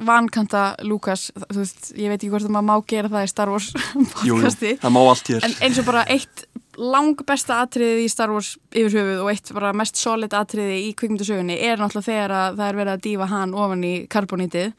[0.08, 3.52] vankanta Lukas, þú veist, ég veit ekki hvort það maður má gera það í Star
[3.54, 6.46] Wars jú, jú, podcasti, það má allt hér en eins og bara eitt
[6.82, 10.94] lang besta atriðið í Star Wars yfir höfuð og eitt bara mest solid atriði í
[10.98, 14.72] kvikmyndasögunni er náttúrulega þegar að það er verið að dífa hann ofan í karbonítið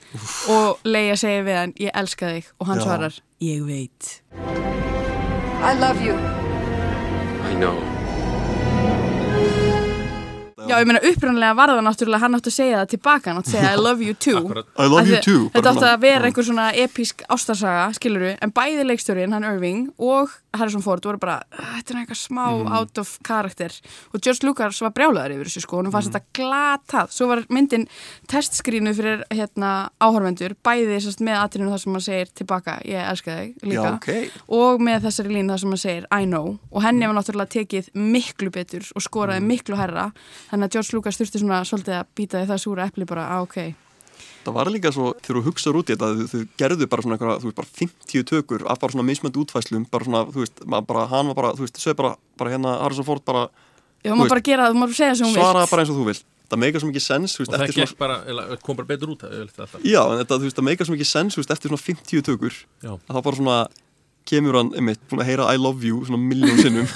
[0.57, 2.87] og Leia segir við hann, ég elska þig og hann Já.
[2.88, 4.12] svarar, ég veit
[5.62, 6.14] I love you.
[6.14, 7.91] I know.
[10.68, 13.51] Já, ég meina upprannlega var það náttúrulega hann átti að segja það tilbaka, hann átti
[13.53, 14.37] að segja I love you too.
[14.42, 14.66] Akkurat.
[14.79, 18.87] I love you too Þetta svona- að vera einhver svona episk ástarsaga, skiluru, en bæði
[18.90, 22.72] leikstjórin, hann Irving og Harrison Ford voru bara, þetta er eitthvað smá Mhm.
[22.72, 23.70] out of karakter
[24.14, 25.92] og George Lucas var brjálaður yfir þessu sko, hann Mhm.
[25.92, 27.88] fannst þetta glatað, svo var myndin
[28.28, 33.30] testskrínu fyrir hérna áhorfendur, bæði sérst með atrinu þar sem hann segir tilbaka, ég elska
[33.38, 34.30] þig líka Já, ok.
[34.48, 37.90] og með þessari línu þar sem hann segir I know og henni var náttúrulega tekið
[37.94, 39.46] miklu betur og skoraði Mhm.
[39.48, 40.12] miklu herra
[40.50, 43.42] þannig að George Lucas þurfti svona svolítið að býta því það súra epli bara, á
[43.42, 43.74] ok
[44.46, 47.42] það var líka svo, þegar þú hugsaður út í þetta þau, gerðu bara svona eitthvað,
[47.42, 50.88] þú veist, bara 50 tökur af bara svona mismönd útfæslum, bara svona, þú veist maður
[50.90, 53.46] bara, hann var bara, þú veist, sög bara, bara hérna Harrison Ford bara,
[54.02, 55.70] Já, veist, bara gera það, bara segja það sem hún svara vilt.
[55.74, 56.26] bara eins og þú vilt.
[56.52, 59.12] Það meika svo mikið sens, þú veist, Og það svona bara, eða, kom bara betur
[59.14, 61.55] út það, vil já, en þetta, þú veist, það meika svo mikið sens, þú veist,
[61.55, 62.92] eftir svona 50 tökur Já.
[62.92, 63.57] að það bara svona
[64.28, 66.87] kemur hann, einmitt, búin að heyra I love you svona miljón sinnum.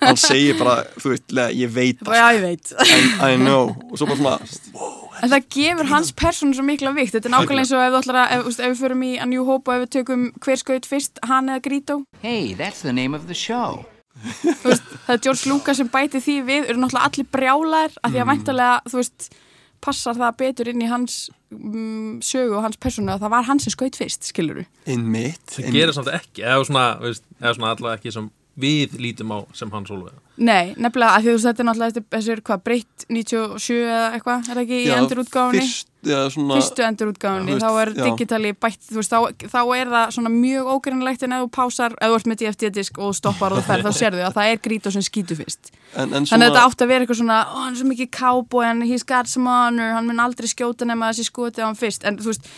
[0.00, 2.72] Hann segir bara, þú veist, ég veit Bara, Já, ég veit.
[2.72, 7.14] I, I know, og svo bara svona En það gefur hans persónu svo mikla vikt.
[7.14, 9.12] Þetta er nákvæmlega eins og ef, þú ætlar að, ef, veist, ef við förum í
[9.22, 12.82] A New Hope og ef við tökum hver skaut fyrst hann eða Grító Hey, that's
[12.82, 13.84] the name of the show.
[14.22, 18.12] Þú veist, það er George Lucas sem bæti því við eru náttúrulega allir brjálæðir af
[18.12, 19.30] því að væntalega, þú veist
[19.82, 21.16] passar það betur inn í hans
[21.50, 25.74] mm, sögu og hans persónu að það var hann sem skaut fyrst, skiluru einmitt, Það
[25.74, 26.84] gerir samt ekki, eða svona,
[27.40, 30.18] eða svona allavega ekki sem við lítum á sem hann sólvega.
[30.42, 33.78] Nei, nefnilega, af því þú veist, þetta er náttúrulega þetta- þessi er hvað, breytt 97
[33.84, 35.60] eða eitthvað, er það ekki í endurútgáfunni?
[35.62, 38.04] fyrst, já, svona fyrstu endurútgáfunni, Já, þú þá er já.
[38.08, 39.18] digitali bætt, þú veist, þá,
[39.52, 42.98] þá er það svona mjög ógrinnlegt en ef þú pásar, ef þú ert með DFT-disk
[42.98, 45.70] og stoppar og þú ferð, þá sérðu að það er grító sem skýtu fyrst.
[45.94, 47.88] en, en Þannig svona, að þetta átti að vera eitthvað svona, ó, hann er svo
[47.92, 51.68] mikið cowboy, en he's got some honor, hann mun aldrei skjóta nema þessi skoti á
[51.68, 52.48] hann fyrst, en þú veist,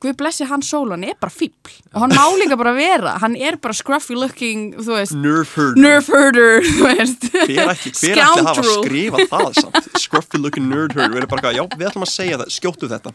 [0.00, 3.34] Guð blessi hann sól, hann er bara fíbl og hann má líka bara vera, hann
[3.36, 5.80] er bara scruffy looking, þú veist, nerve herder.
[5.82, 8.78] nerve herder, þú veist, hver ekki, hver ekki að hafa scoundrel.
[8.86, 9.90] skrifað það samt?
[10.00, 11.12] Scruffy looking nerd herder.
[11.12, 13.12] Við erum bara, já, við ætlum að segja það, skjóttu þetta.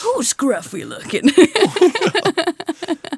[0.00, 1.28] Who's scruffy looking?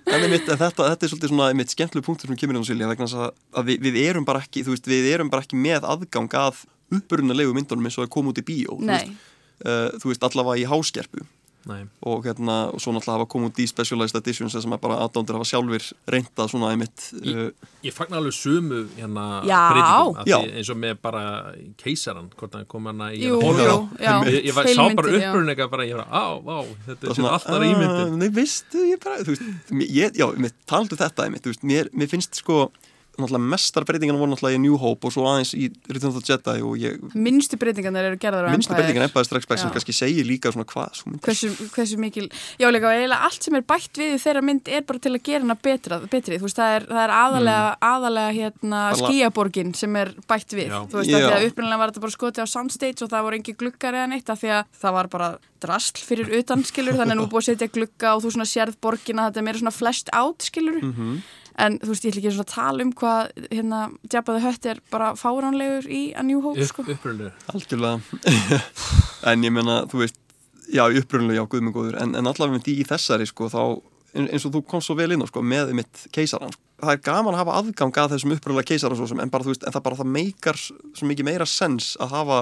[0.08, 3.08] en, einmitt, þetta, þetta er svolítið svona einmitt skemmtileg punktur sem kemur á Silja vegna
[3.08, 3.30] að,
[3.60, 6.64] að við, við erum bara ekki, þú veist, við erum bara ekki með aðgang að
[6.98, 8.94] upprunalegu myndunum eins og að koma út í bíó þú Nei.
[8.96, 9.26] veist,
[9.68, 11.26] uh, þú veist, allavega í háskerpu
[11.68, 11.82] Nei.
[12.08, 15.36] og hérna, og svo náttúrulega hafa komið út í specialized editions sem er bara aðdándir
[15.36, 17.50] hafa sjálfur reyndað svona einmitt uh,
[17.84, 21.22] Ég fagnar alveg sömu hérna breytingum, eins og með bara
[21.82, 24.00] keisaran, hvort hann kom hana í hérna Hollywood.
[24.32, 27.66] Ég, ég var, sá bara eitthvað bara, ég var, á, á, þetta er svona alltaf
[27.68, 28.02] ímyndin.
[28.08, 29.46] "Ah, Nei, veistu, ég bara, þú veist,
[29.92, 32.70] ég, já, mér taldu þetta einmitt, þú veist, mér, mér finnst sko
[33.18, 36.26] náttúrulega mestar breytingan voru náttúrulega í New Hope og svo aðeins í Return of the
[36.32, 38.82] Jedi og ég, Minnstu breytingarnir eru gerðar á minnstu Empire.
[38.86, 42.28] breytingan Empire Strikes Back sem kannski segir líka svona hvað svo hversu, hversu mikil
[42.60, 45.22] já líka eiginlega allt sem er bætt við í þeirra mynd er bara til að
[45.28, 49.74] gera hana betra, betri þú veist það er, það er aðalega, aðalega hérna Bara- skíaborgin
[49.74, 50.80] sem er bætt við Já.
[50.88, 51.18] þú veist Já.
[51.18, 53.94] að því að upprunalega var þetta bara skotið á soundstage og það voru engi glukkar
[53.98, 57.24] eða neitt af því að það var bara drasl fyrir utan skilur þannig að nú
[57.26, 60.10] er búið að setja glukka og þú svona sérð borgina þetta er meira svona fleshed
[60.14, 61.16] out skilur Mhm.
[61.58, 63.80] En þú veist ég ætla ekki svona að tala um hvað hérna
[64.12, 67.30] Jabba the Hutt er bara fáránlegur í A New Hope Upp, sko upprunnu.
[67.54, 68.62] algjörlega
[69.32, 70.18] en ég meina, þú veist
[70.72, 73.60] já, upprunlega, já, guðminn góður en, en allavega í, í þessari, sko, þá
[74.18, 76.62] ein- eins og þú komst svo vel inn á, sko, með mitt keisaran sko.
[76.84, 79.54] það er gaman að hafa aðgang að þessum upprunlega keisara svo sem, en bara, þú
[79.54, 82.40] veist, en það bara það meikar svo mikið meira sens að hafa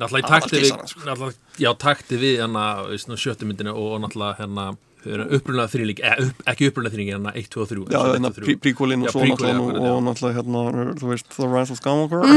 [0.00, 1.02] Náttúrulega í takti við, Aðalkeisarann, sko.
[1.04, 4.64] náttúrulega, já, takti við hérna, veist, nú, sjöttu myndinu og, og náttúrulega hérna
[5.02, 8.30] upprunlega þrýling, eh, upp, ekki upprunlega þrýling hérna 1, 2 og 3 já, hérna,
[8.62, 9.60] príkólinn og Já, svo náttúrulega
[9.92, 10.60] og náttúrulega hérna,
[11.00, 12.20] þú veist, The Rise of Skywalker.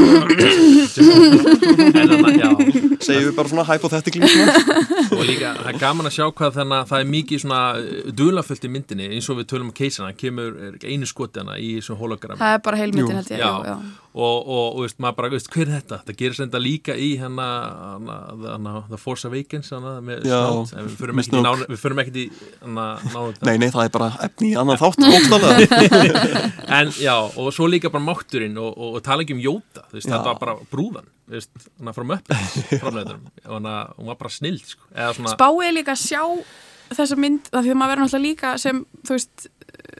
[1.95, 2.49] En þannig, já,
[3.03, 4.55] segjum við bara svona hypothetically svona.
[5.15, 7.61] og líka, það er gaman að sjá hvað þannig að það er mikið svona
[8.21, 11.75] dulafullt í myndinni eins og við tölum um keisana, kemur er einu skoti hana í
[11.85, 13.77] svona hologram það er bara heilmyndin held ég já.
[14.15, 15.97] Og, og, og veist, maður bara, veist, hver er þetta?
[16.07, 17.47] Það gerist enda líka í hérna,
[17.97, 22.23] hana, hana The Force Awakens hana, með en við förum ekkert í,
[22.61, 24.99] Við náðu Nei, nei, það er bara efni í annan þátt
[26.79, 29.99] en já, og svo líka bara mátturinn og, og, og tala ekki um Jóta þú
[29.99, 30.15] veist, Já.
[30.15, 32.05] þetta var bara brúðan þú veist, hann frá
[33.49, 34.87] hann hún var bara snild sko.
[34.93, 36.23] eða svona, Spáið líka að sjá
[36.95, 39.47] þessa mynd það því að maður verður náttúrulega líka sem þú veist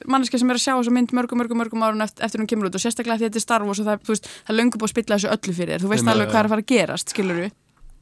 [0.10, 2.70] manneski sem er að sjá þessa mynd mörgum, mörgum, mörgum árun eftir, eftir hún kemur
[2.70, 4.54] út og sérstaklega því að þetta er Star Wars og það, er, þú veist, það
[4.54, 5.86] er löngu búið að spilla þessu öllu fyrir þér.
[5.86, 7.40] Þú veist alveg hvað er að fara að gerast, skilur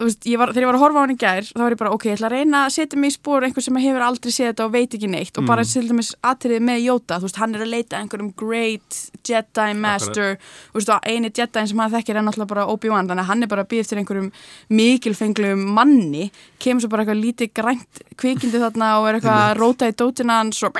[0.01, 1.79] Veist, ég var, þegar ég var að horfa á hann í gær þá var ég
[1.79, 4.31] bara, ok, ég ætla að reyna að setja mig í spór einhver sem hefur aldrei
[4.33, 5.47] séð þetta og veit ekki neitt og Mm.
[5.51, 9.67] bara til dæmis atriðið með Jóta þú veist, hann er að leita einhverjum great Jedi
[9.77, 10.37] master,
[10.73, 13.43] þú veist, og eini Jedi sem hann þekkir er náttúrulega bara Obi-Wan þannig að hann
[13.43, 14.31] er bara að býða eftir einhverjum
[14.69, 19.87] mikilfenglum manni, kemur svo bara eitthvað lítið grænt kvikindi þarna og er eitthvað að róta
[19.87, 20.73] í dótina hans og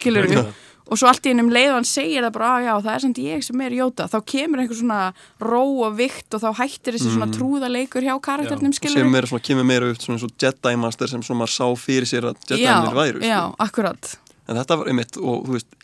[0.00, 0.42] skilur við
[0.86, 3.02] og svo allt í ennum leið og hann segir það bara, að já, það er
[3.04, 4.06] samt ég sem er Jóta.
[4.12, 5.00] Þá kemur einhver svona
[5.42, 9.46] ró og vikt og þá hættir þessi svona trúðaleikur hjá karakternum, skilur sem er svona,
[9.48, 13.00] kemur meira upp svona og Jedi Master sem svona maður sá fyrir sér að Jedi-nir
[13.00, 14.12] væru já, akkurat.
[14.46, 15.74] En þetta var einmitt og þú veist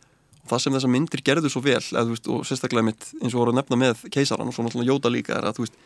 [0.53, 3.55] það sem þessar myndir gerðu svo vel eða, veist, og sérstaklega einmitt eins og voru
[3.55, 5.79] að nefna með keisaran og svo náttúrulega Jóta líka er að þú veist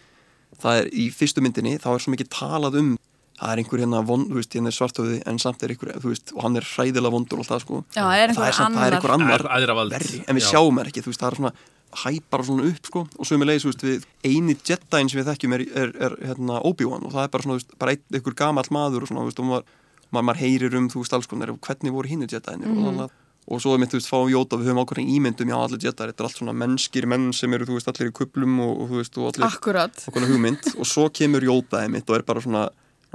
[0.62, 2.94] það er í fyrstu myndinni þá er svo mikið talað um
[3.37, 6.09] það er einhver hérna vond, þú veist, hérna er svartöði en samt er einhver, þú
[6.12, 8.59] veist, og hann er hræðilega vondur og alltaf sko, Já, það er einhver það er
[8.59, 9.27] samt, það er einhver annar.
[9.27, 9.92] annar Það er æðra vald.
[9.96, 10.51] verri, en við Já.
[10.53, 11.53] sjáum það ekki, þú veist, það er svona
[11.96, 15.29] hæpar svona upp, sko, og svo með leiðis, þú veist, við eini Jediin sem við
[15.31, 18.03] þekkjum er, er, er hérna Obi-Wan og það er bara svona, þú veist, bara ein,
[18.12, 19.70] einhver gamall maður og svona, þú veist, og maður,
[20.12, 22.79] maður, maður heyrir um, þú veist, alls konar, hvernig voru hinni Jediinir Mhm.
[22.83, 25.46] og þannig að og svo er mitt, þú veist, fá Jóta, við höfum ákveðin ímyndum
[25.53, 28.14] já, allir Jedi, þetta er allt svona mennskir menn sem eru, þú veist, allir í
[28.18, 32.11] kuplum og, og þú veist, og allir akkurat okkur hugmynd og svo kemur Jóta einmitt
[32.11, 32.64] og er bara svona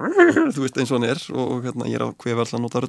[0.55, 2.63] þú veist eins og hann er og, og hérna ég er að hvefa alltaf að
[2.65, 2.81] nota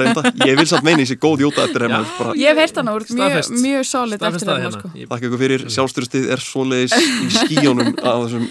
[0.00, 2.92] reynda, ég vil samt meina í sig góð Jóta eftir bara, ég hef heyrt hann
[2.92, 4.72] úr mjög, mjög solid eftir hann hérna.
[4.76, 4.92] sko.
[4.94, 8.46] Ég- þakka ykkur fyrir, sjálfstyrstið er svoleiðis í skíjónum á þessum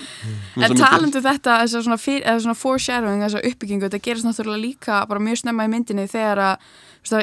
[0.59, 1.99] En talandu þetta, þessa svona,
[2.43, 6.71] svona foreshadowing, þessa uppbyggingu, þetta gerist náttúrulega líka bara mjög snemma í myndinni þegar að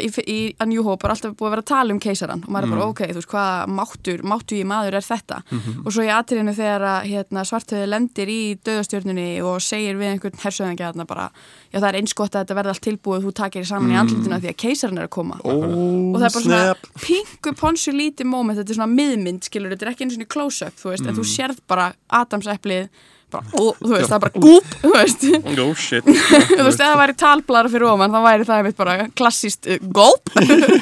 [0.02, 2.50] í, í A New Hope er alltaf búið að vera að tala um keisaran og
[2.50, 2.74] maður er Mm.
[2.76, 5.38] bara, ok, þú veist, hvaða máttur, máttu í maður er þetta?
[5.50, 5.86] Mhm.
[5.86, 10.38] og svo í atriðinu þegar að hérna, svartöði lendir í döðastjörnunni og segir við einhvern
[10.42, 11.30] hersöðingja þarna bara,
[11.72, 13.98] já það er eins gott að þetta verði allt tilbúið þú takir þér saman í
[14.00, 15.40] andlutinu því að keisaran er að koma.
[15.44, 16.74] Ó, og það er bara svona
[17.06, 20.74] pingu ponsu lítið moment, þetta er svona miðmynd skilur, þetta er ekki eins og close-up,
[20.80, 22.88] þú veist en þú sérð bara Adamseplið
[23.32, 25.24] bara, og, þú veist, það er bara gúp þú veist,
[25.62, 26.06] oh shit.
[26.56, 29.88] Þú veist, ef það væri talblara fyrir ofan, þá væri það einmitt bara klassíst uh,
[29.98, 30.32] gólp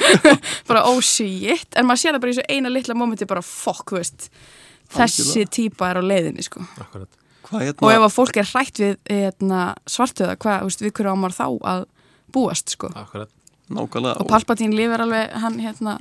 [0.70, 3.86] bara oh shit, en maður sér það bara í þessu eina litla momenti bara fuck,
[3.90, 4.28] þú veist.
[4.94, 6.62] Þessi típa er á leiðinni, sko.
[6.78, 7.08] Akkurat.
[7.48, 10.96] hvað og ef hérna, að fólk er hrætt við hérna, svartöða, hvað, þú veist, við
[10.98, 11.86] hverju á maður þá að
[12.34, 12.92] búast, sko?
[12.94, 13.32] Akkurat.
[13.72, 14.20] nákvæmlega.
[14.20, 15.98] Og Palpatine lifir alveg, hann hérna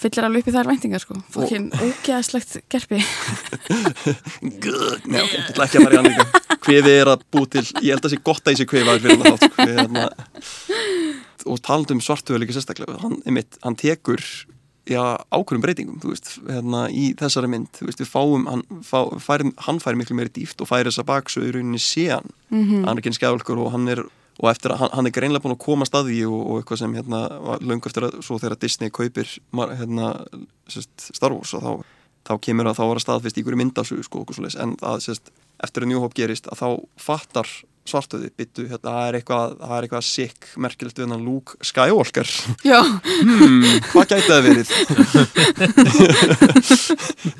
[0.00, 1.18] fyllir alveg upp í þær væntingar sko.
[1.34, 2.58] Fokkin ógeðslegt
[4.62, 7.44] good, nei ok, ég ætla ekki að fara í hann líka kvefi er að bú
[7.50, 9.66] til, ég held að það sé gott að ég sé kvefa fyrir hann þátt sko,
[9.72, 10.04] hérna,
[11.50, 14.22] og talandi um svartuðu líka sérstaklega, hann, einmitt, hann tekur
[14.90, 17.70] ákveðum breytingum þú veist, hérna, í þessari mynd.
[17.76, 21.04] Þú veist, við fáum, hann, fá, fær, hann fær miklu meiri dýft og fær þessa
[21.06, 22.84] baksöðu í rauninni séan, mm -hmm.
[22.86, 24.02] hann er ekki en skjálkur og hann er,
[24.40, 26.82] og eftir að hann, hann er greinlega búin að koma að því og, og eitthvað
[26.82, 30.12] sem hérna, var löngu eftir að, svo þegar Disney kaupir hérna,
[30.72, 31.72] sérst, Star Wars og þá,
[32.30, 35.04] þá kemur að þá var að staðfist í hverju myndasögu sko, okkur svoleiðis, en að
[35.08, 36.68] sérst, eftir að New Hope gerist að þá
[37.10, 37.52] fattar
[37.88, 42.28] svartöði byttu, hérna, það er eitthvað það er eitthvað sick, merkilegt við hann Luke Skywalker.
[42.62, 44.68] Já, hmm, hvað gæti það verið?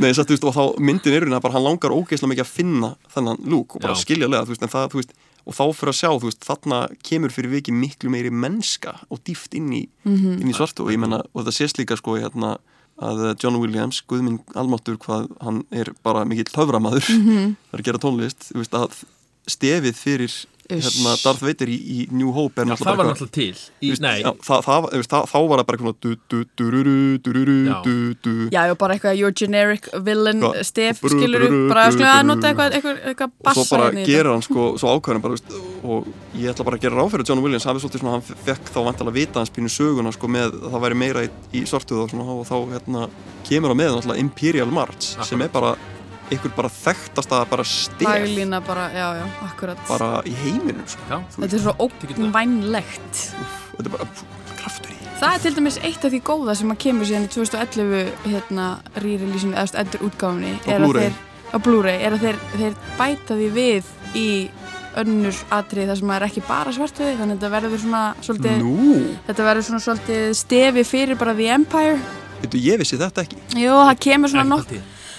[0.03, 2.91] Nei, satt, þú veist, og þá myndin er bara hann langar ógeðslega mikið að finna
[3.15, 4.03] þennan lúk og bara Já.
[4.03, 5.15] skiljalega, þú veist, en það, þú veist
[5.47, 9.23] og þá fyrir að sjá, þú veist, þarna kemur fyrir viki miklu meiri mennska og
[9.27, 12.57] dýft inn í, inn í svartu og ég menna, og þetta sést líka sko, hérna
[13.03, 18.03] að John Williams, Guðminn Almáttur hvað hann er bara mikill höframaður það er að gera
[18.03, 19.01] tónlist, þú veist, að
[19.51, 20.37] stefið fyrir
[20.79, 23.53] hérna, Darth Vader í, í New Hope er Já, það var náttúrulega til.
[23.83, 26.41] Í, veist, nei, já, það, það, veist, það, þá var það bara eitthvað du, du,
[27.69, 27.77] Já.
[27.85, 28.35] du, du.
[28.53, 30.63] já, já, bara eitthvað your generic villain Hvað?
[30.69, 34.07] stef, skilur brú, bara skilur að brú, nota eitthvað eitthvað, eitthvað og bassa svo bara
[34.07, 37.29] gera hann sko, svo ákvæðan bara, veist, og ég ætla bara að gera ráð fyrir
[37.29, 40.57] John Williams, hafi svolítið svona, hann fekk þá vantilega vita hans pínu söguna sko með
[40.63, 43.07] að það væri meira í, í svartuð og svona og þá hérna
[43.49, 45.75] kemur á með náttúrulega Imperial March sem er bara
[46.33, 49.83] einhver bara þekktasta bara stef Laglína bara, já, já, akkurat.
[49.89, 51.21] Bara í heiminum sko.
[51.39, 51.85] þetta er svo það.
[51.87, 51.99] Úff,
[53.77, 54.09] þetta er bara
[54.63, 54.99] kraftur í.
[55.23, 58.67] Það er til dæmis eitt af því góða sem að kemur síðan í 2011 hérna
[59.05, 60.75] rýrilísinu eða endur útgáfni Á
[61.53, 61.99] að Blu-ray.
[62.01, 64.27] er að þeir, þeir bæta því við í
[64.99, 68.65] önnur atrið þar sem maður er ekki bara svartuði þannig að þetta verður svona svolítið
[69.29, 71.95] þetta verður svona svolítið stefi fyrir bara The Empire.
[72.43, 73.39] Veitu, ég vissi þetta ekki.
[73.63, 74.75] Jú, það kemur svona nokk.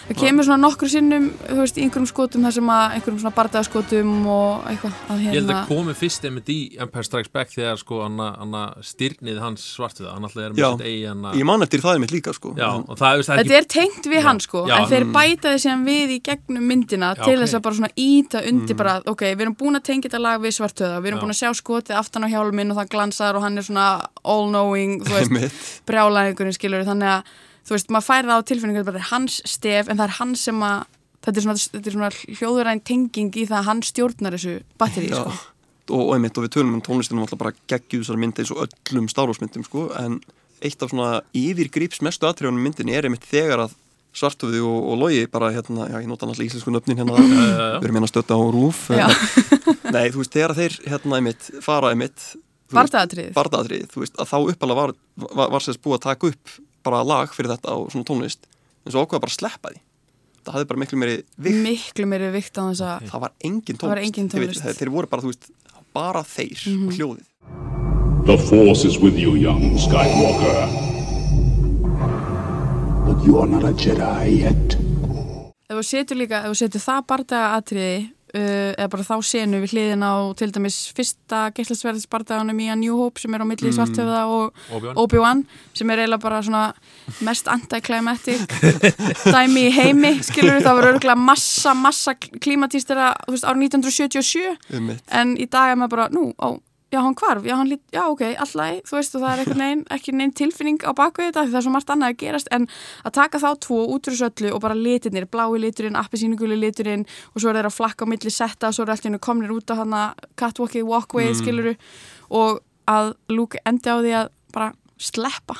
[0.07, 3.35] Það kemur svona nokkru sinnum þú veist, í einhverjum skotum þar sem að einhverjum svona
[3.37, 7.53] bardaðaskotum og eitthvað að Ég held hérna að komi fyrst einmitt í Empire Strikes Back
[7.55, 8.17] þegar sko hann
[8.59, 10.67] að styrnið hans svartuða, hann alltaf er Já.
[10.67, 12.97] með sitt eigi hann Ég man eftir það er mitt líka sko Já, En- og
[12.99, 14.25] það, veist, það Þetta er tengt við Já.
[14.27, 14.75] hann sko, Já.
[14.81, 15.13] en þeir Mm.
[15.13, 18.49] bæta þið síðan við í gegnum myndina Já, til þess að bara svona íta Mm.
[18.53, 21.23] undir bara, ok, við erum búin að tengja þetta lag við svartöða, við erum Já.
[21.23, 24.47] búin að sjá skotið aftan á hjálminn og það glansar og hann er svona all
[24.49, 25.81] knowing, þú veist, Einmitt.
[25.87, 27.23] brjálæðingurinn skilur, þannig að,
[27.63, 30.15] þú veist, maður færi það á tilfinningu að þetta er hans stef, en það er
[30.19, 30.85] hann sem að
[31.23, 35.11] þetta er svona, þetta er svona hljóðuræn tenging í það að hann stjórnar þessu batteri,
[35.13, 35.35] sko.
[35.89, 38.65] og, og einmitt og við tölum um tónlistinum alltaf bara geggjuð þessar myndi eins og
[38.65, 40.19] öllum stárhúsmyndum sko, en
[40.63, 43.77] eitt af svona yfirgrips mestu atriðunum myndinni er einmitt þegar að
[44.13, 47.97] svartuði og, og logi bara hérna, já ég nota náttúrulega íslensku nöfnin hérna, við erum
[47.97, 52.27] hérna stötta á rúf nei þú veist þegar þeir hérna einmitt fara einmitt
[52.73, 53.33] Bardaðatriðið.
[53.35, 57.01] bardaðatriðið, þú veist að þá uppalega var, var, var sérst búið að taka upp bara
[57.07, 58.47] lag fyrir þetta og svona tónlist
[58.85, 59.81] en svo ákveða bara að sleppa því
[60.43, 61.17] það hafði bara miklu meiri
[61.47, 64.33] vikt Miklu meiri vikt á þess að, það var engin tónlist, Það var engin veit,
[64.33, 64.59] tónlist.
[64.59, 64.67] Mhm.
[64.67, 65.51] þeir, þeir voru bara, þú veist,
[65.93, 67.29] bara þeir og hljóðið
[68.25, 70.59] The Force is with you, young Skywalker.
[73.05, 74.75] But you are not a Jedi yet.
[75.69, 77.95] ef þú setur líka, ef þú setur það bardaga atriði
[78.33, 82.97] eða bara þá senu við hliðin á til dæmis fyrsta geislasverðis bardaganum í A New
[82.97, 83.75] Hope sem er á milli mm.
[83.77, 85.43] svartöfða og Obi-Wan.
[85.77, 86.63] Sem er eiginlega bara svona
[87.25, 88.41] mest anti-climatic
[89.35, 95.35] dæmi í heimi, skilur við það var örgulega massa, massa veist, árið 1977 um en
[95.37, 96.57] í dag er maður bara, nú, á,
[96.93, 99.63] já hann hvarf já, hann lít, já ok, alltaf, þú veist og það er einhvern
[99.63, 102.51] veginn, ekki neinn tilfinning á bakvið þetta því það er svo margt annað að gerast,
[102.53, 102.67] en
[103.03, 107.07] að taka þá tvo út úr þessu öllu og bara litirnir blái liturinn, appisínuguli liturinn
[107.33, 109.75] og svo er þeir að flakka á milli setta, svo er hennu komnir út á
[109.81, 110.03] hana
[110.39, 111.39] catwalkið, walkway, mm.
[111.41, 111.75] skiluru
[112.29, 115.55] og að Luke endi á því að bara sleppa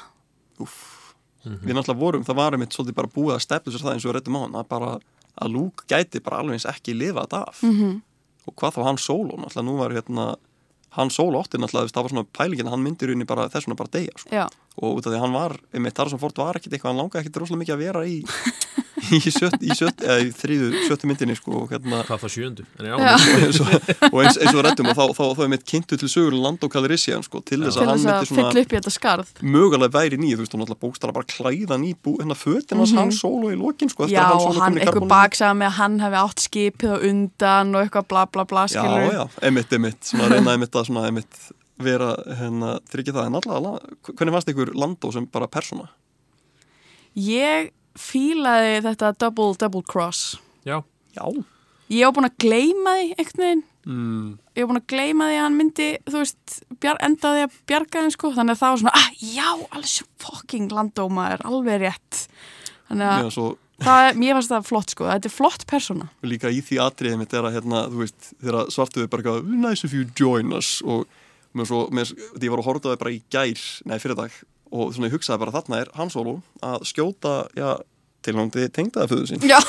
[1.43, 4.09] við náttúrulega vorum, það var einmitt svolítið bara búið að stefna sér það eins og
[4.11, 4.91] við rettum á hann að bara
[5.43, 7.73] að Luke gæti bara alveg eins ekki lifa þetta af Mhm.
[7.81, 8.01] -hmm.
[8.47, 10.35] og hvað þá hann solo náttúrulega nú var hérna
[10.97, 13.79] hann solo átti náttúrulega, það var svona pælingin að hann myndir unni bara þess vegna
[13.79, 14.29] bara deyja sko.
[14.79, 17.23] Og út af því að hann var, einmitt Harrison Ford var ekkit eitthvað, hann langaði
[17.23, 18.17] ekkit rosalega mikið að vera í
[19.11, 22.65] í, sjött, í, sjött, eða í þriðu sjöttu myndinni sko, og hérna hvað þá sjöndu
[22.93, 26.37] og, og eins, eins og rættum og þá, þá, þá er mitt kynntu til sögur
[26.37, 29.33] Lando Calrissian sko, til þess að hann myndi svona fylla upp í þetta skarð.
[29.43, 32.95] mögulega væri nýð, þú veist, hún alltaf bókstara bara klæða ný bú, hérna fötin hans
[32.97, 35.99] hann solo í lokin sko, eftir já, og hann í eitthvað baksaði með að hann
[36.05, 40.01] hefði átt skipið á undan og eitthvað bla bla bla, Já, skilur já, emitt, emitt,
[40.07, 41.43] svona reyna emitt að svona emitt
[41.85, 45.89] vera, hérna, tryggja það en alltaf, hvernig fannst ykkur Lando sem bara persóna?
[47.19, 50.37] Ég fílaði þetta double, double cross.
[50.65, 50.81] já,
[51.13, 51.27] Já,
[51.93, 53.63] Ég var búin að gleyma því einhvern veginn.
[53.85, 57.57] mm, Ég var búin að gleyma því að hann myndi, þú veist, bjar, endaði að
[57.69, 58.31] bjarga þeim sko.
[58.33, 59.49] Þannig að það var svona, ah, já,
[59.83, 62.23] svo fucking landóma er alveg rétt.
[62.89, 65.03] Þannig að já, svo það, er- mér fannst það flott sko.
[65.11, 66.09] Þetta er flott persóna.
[66.23, 69.83] líka í því atriðið mitt er að, hérna, þú veist, þegar svartuði bara eitthvað, nice
[69.85, 71.05] if you join us og
[71.53, 74.19] mér svo, mér, því ég var að horfa á það bara í gær, nei, fyrir
[74.19, 74.37] dag
[74.73, 77.69] og svona ég hugsaði bara þarna er Han Solo að skjóta, já,
[78.25, 79.43] tilhóndi tengdaða föðu sín.
[79.45, 79.59] Já.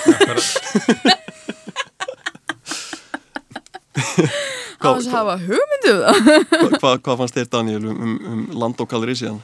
[4.85, 6.17] Að hafa hugmyndu um það.
[6.51, 9.39] Hva, hvað, hvað fannst þér Daniel um, um, um Lando Calrissian?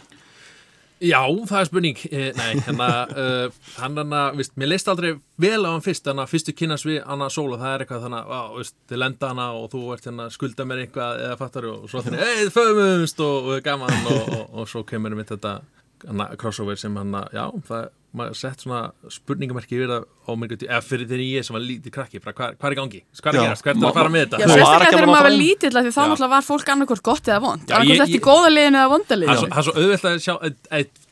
[1.01, 2.01] Já, það er spurning.
[2.11, 6.21] Eh, Nei, hérna uh, hann að, vist, mér leist aldrei vel á hann fyrst hann
[6.21, 9.01] að fyrstu kynast við hann að sóla það er eitthvað þannig að, á, veist, þið
[9.01, 12.51] lenda hana og þú ert hérna skulda mér eitthvað eða fattar og svo þannig, ei,
[12.53, 15.80] föðumumst og, og gaman og, og, og svo kemur mitt þetta hana,
[16.41, 18.79] crossover sem hann að, já, það maður sett svona
[19.13, 22.57] spurningamerki yfir það á mér eða fyrir þegar ég sem var lítið krakki bara, hvað,
[22.59, 24.41] hvað er í gangi, hvað er að gerast, hvað er ma- að fara með þetta
[24.41, 25.37] Já, Þú var sérstaklega að þegar maður var
[25.71, 27.63] af því þá náttúrulega var fólk annarkvort gott eða vond.
[27.71, 29.51] Ég- eftir góða liðinu eða vonda Það liðinu.
[29.51, 30.35] það er svo auðvelt að sjá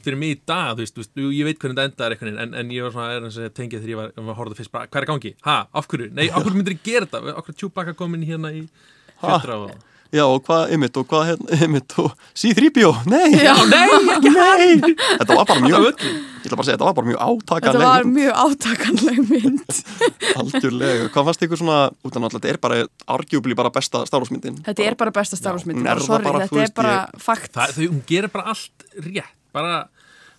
[0.09, 2.83] fyrir mig í dag, þú veist, ég veit hvernig þetta endar veginn, en, en ég
[2.83, 4.87] var svona er eins og tengið þegar ég var, var að horfa það fyrst, bara,
[4.88, 5.33] hvað er gangi?
[5.46, 6.11] Ha, af hverju?
[6.14, 7.35] Nei, af hverju myndir ég gera þetta?
[7.35, 8.62] Af hverju tjúbaka komin hérna í
[9.20, 9.88] fjöldra og...
[10.08, 13.52] Já, og hvað, einmitt, og hvað, hérna, einmitt, og C-3PO, nei, Já.
[13.74, 17.08] nei, ekki nei, þetta var bara mjög, ég ætla bara að segja, þetta var bara
[17.10, 19.82] mjög Þetta átakanleg, var mjög átakanleg mynd.
[20.42, 22.80] algjörlega, hvað fannst ykkur svona, út af náttúrulega, þetta er bara
[23.18, 24.62] arguably bara besta stárhúsmyndin.
[24.64, 25.36] Þetta er bara besta
[26.48, 26.96] þú þetta er bara
[27.28, 27.52] fakt.
[27.58, 29.76] Það, þau, hún gerir bara allt rétt, bara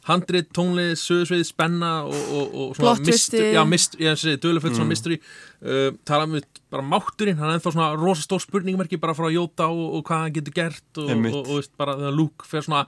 [0.09, 4.79] handrið, tónlið, sögursvið, spenna og, og, og svona mystery, já, mystery, ég segi, döluföld Mm.
[4.81, 5.19] svona mystery,
[5.63, 6.35] uh, tala um
[6.69, 10.33] bara mátturinn, hann er ennþá svona rosastór spurningmerki bara frá Jóta og, og hvað hann
[10.35, 11.33] getur gert og, Einmitt.
[11.33, 12.83] og, og, veist, bara þegar Luke fer svona,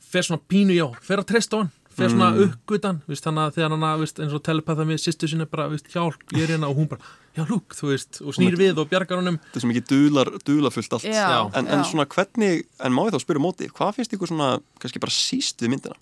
[0.00, 2.48] fer svona pínu, já, fer að treysta á hann fer svona Mm.
[2.50, 5.68] uppgutan, veist, þannig að þegar hann að, veist, eins og telepatha með sýstu sinni bara,
[5.70, 7.00] veist, hjálp, ég er hérna og hún bara
[7.38, 10.30] já, Luke, þú veist, og snýr við og bjargar honum Þetta er sem ekki dular,
[10.44, 11.06] dularfullt allt.
[11.06, 11.86] Já, en, en já.
[11.92, 14.48] svona hvernig, en má ég þá spyrja móti, hvað finnst ykkur svona,
[14.82, 15.94] kannski bara síst við myndina?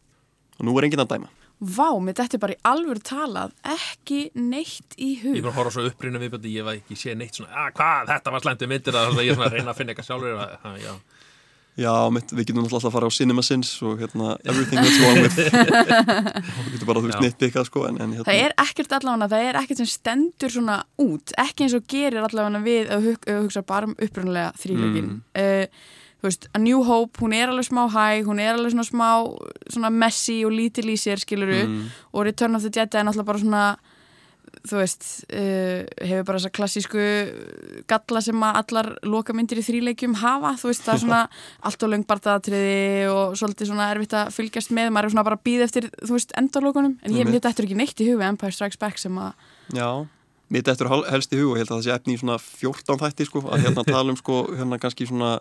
[0.58, 1.32] Og nú er enginn að dæma.
[1.62, 5.58] Vá, mér þetta er bara í alvöru talað ekki neitt í hug Ég bara að
[5.60, 8.64] horfa svo upprýna viðbjöndi, ég var ekki sé neitt svona, að hvað, þetta var slæmt
[8.64, 10.94] við myndir að ég er svona að reyna að finna eitthvað sjálfur að, að, já.
[11.78, 15.22] Já, mitt, við getum alltaf að fara á Cinema Sins og hérna, everything that's wrong
[15.22, 17.22] with og við getum bara, þú veist, Já.
[17.28, 20.76] nitpikað sko en, en hérna, Það er ekkert allavega, það er ekkert sem stendur svona
[21.00, 25.08] út, ekki eins og gerir allavega við að hug, að hugsa bara um upprunalega þrýlögin.
[25.14, 25.80] Mm.
[26.22, 29.08] Þú veist, A New Hope, hún er alveg smá hæg, hún er alveg svona smá
[29.66, 33.32] svona messy og lítil í sér, skiluru, mm, og Return of the Jedi er náttúrulega
[33.32, 33.64] bara svona
[34.62, 37.04] þú veist, uh, hefur bara þessa klassísku
[37.90, 41.20] galla sem að allar lokamyndir í þríleikjum hafa, þú veist, það er svona
[41.66, 45.40] allt og löng bardaðatriði og svolítið svona erfitt að fylgjast með, maður er svona bara
[45.40, 48.54] að býða eftir, þú veist, endalókunum, en ég mér þetta ekki neitt í huga Empire
[48.54, 49.32] Strikes Back sem að
[49.74, 49.88] Já,
[50.52, 53.02] mitt eftir helst í hug og ég held að það sé efni í svona 14
[53.02, 55.38] þætti sko, að hérna tala um sko, hérna kannski svona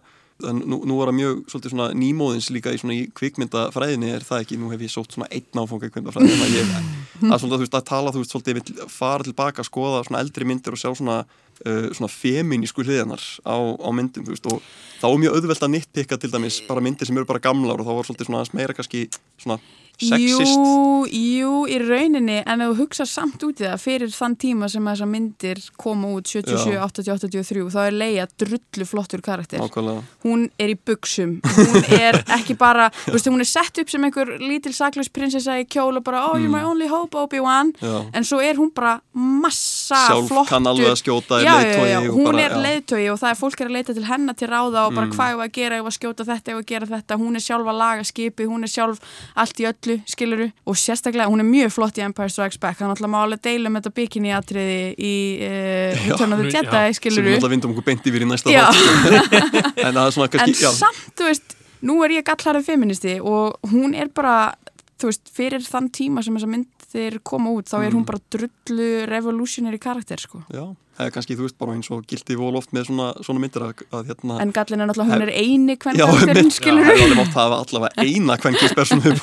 [0.49, 4.25] en nú, nú er það mjög svolítið svona nýmóðins líka í svona í kvikmyndafræðinni er
[4.25, 7.43] það ekki, nú hef ég sótt svona einn áfanga í kvikmyndafræðinni, þannig að ég að
[7.43, 10.81] svona þú veist að tala, þú veist, svolítið fara tilbaka, skoða svona eldri myndir og
[10.81, 11.21] sjá svona
[11.65, 14.63] uh, svona feminísku hliðanar á, á myndum, veist, og
[15.01, 17.87] þá er mjög auðvelt að nittpikka til dæmis bara myndir sem eru bara gamlar og
[17.87, 19.07] þá var svolítið svona aðeins meira kannski
[19.41, 19.61] svona
[20.01, 20.57] sexist.
[20.57, 24.69] Jú, jú, í rauninni en ef þú hugsa samt út í það fyrir þann tíma
[24.71, 26.81] sem þessar myndir koma út 77, Já.
[26.85, 29.61] 80, 83 þá er Leia drullu flottur karakter.
[29.61, 34.07] Nákvæmlega, hún er í buksum hún er ekki bara, veist, hún er sett upp sem
[34.07, 37.73] einhver lítil saklaus prinsessa í kjól og bara, oh, you're my only hope, Obi-Wan.
[38.13, 42.61] En svo er hún bara massa flottur alveg er og hún bara- er já.
[42.65, 45.13] leiðtogi og það er fólk er að leita til hennar til ráða og bara Mm.
[45.15, 47.17] hvað ég var að gera, ég var að skjóta þetta, ég var að gera þetta
[47.21, 48.99] hún er sjálf að laga skipi, hún er sjálf
[49.35, 52.91] allt í öllu, skiluru og sérstaklega, hún er mjög flott í Empire Strikes Back hann
[52.95, 56.61] ætla málega að deila um þetta bikini atriði í uh, Return of the Já.
[56.61, 59.11] Jedi, sem við skiluru náttúrulega vindum okkur beint yfir í næsta sko.
[59.85, 63.19] en það er svona en kannski, já, samt, þú veist, nú er ég gallarið feministi
[63.21, 64.53] og hún er bara
[65.01, 66.47] þú veist, fyrir þann tíma sem þessa
[66.91, 67.95] myndir koma út, þá er Mm.
[67.97, 72.05] hún bara drullu revolutionary karakter, sko já, það er kannski, þú veist, bara eins og
[72.07, 75.21] gildi vol oft með svona, svona myndir að, að hérna en gallin er náttúrulega, hún
[75.21, 76.53] er eini einmitt.
[76.53, 79.13] skilur Já, það er mátt að hafa allavega eina kvenkinspersonu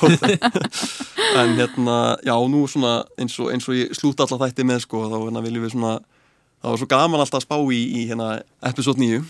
[1.39, 5.05] en hérna, já, nú svona eins og, eins og ég slúta alla þætti með sko,
[5.09, 5.99] þá hérna viljum við svona
[6.61, 9.21] það var svo gaman alltaf að spá í, í hérna episode 9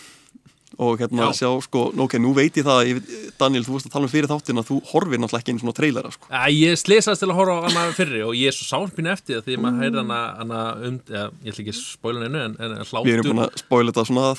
[0.79, 1.33] og hérna Já.
[1.41, 4.11] sjá, sko, ok, nú veit ég það ég, veit- Daniel, þú veist að tala um
[4.13, 6.29] fyrir þáttin að þú horfir náttúrulega ekki einu svona trailera, sko.
[6.31, 9.43] Æ, ég slesast til að horfa á hana fyrri og ég er svo sálpinu eftir
[9.43, 12.55] því að maður heyrir hana, hana um, ja, ég ætla ekki að spóla hennu en,
[12.63, 13.05] en hlátur.
[13.09, 14.31] Við erum búin að spóila þetta svona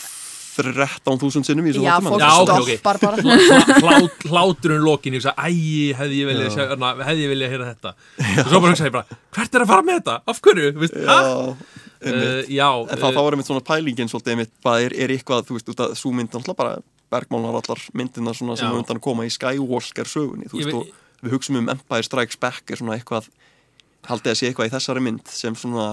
[0.61, 3.23] 13.000 sinnum í þessu Já, fólk stoppar bara.
[3.23, 5.53] Hlá- hlát, hláturinn lokin ég hugsa, æ,
[5.97, 7.93] hefði ég na, hefði ég viljað heyra þetta?
[8.45, 10.17] Og svo bara hugsa ég bara, hvert er að fara með þetta?
[10.35, 10.73] Af hverju?
[10.83, 10.99] Vist,
[12.01, 15.45] uh, já En það, þá er einmitt svona pælingin svolítið einmitt, bara er, er eitthvað,
[15.49, 16.79] þú veist, út að svo mynd náttúrulega bara
[17.11, 20.77] bergmálunar allar myndina svona sem er undan að koma í Skywalker sögunni, þú Ég veist,
[20.77, 23.27] veit- og við hugsaum um Empire Strikes Back er svona eitthvað
[24.09, 25.89] haldið að sé eitthvað í þessari mynd sem svona,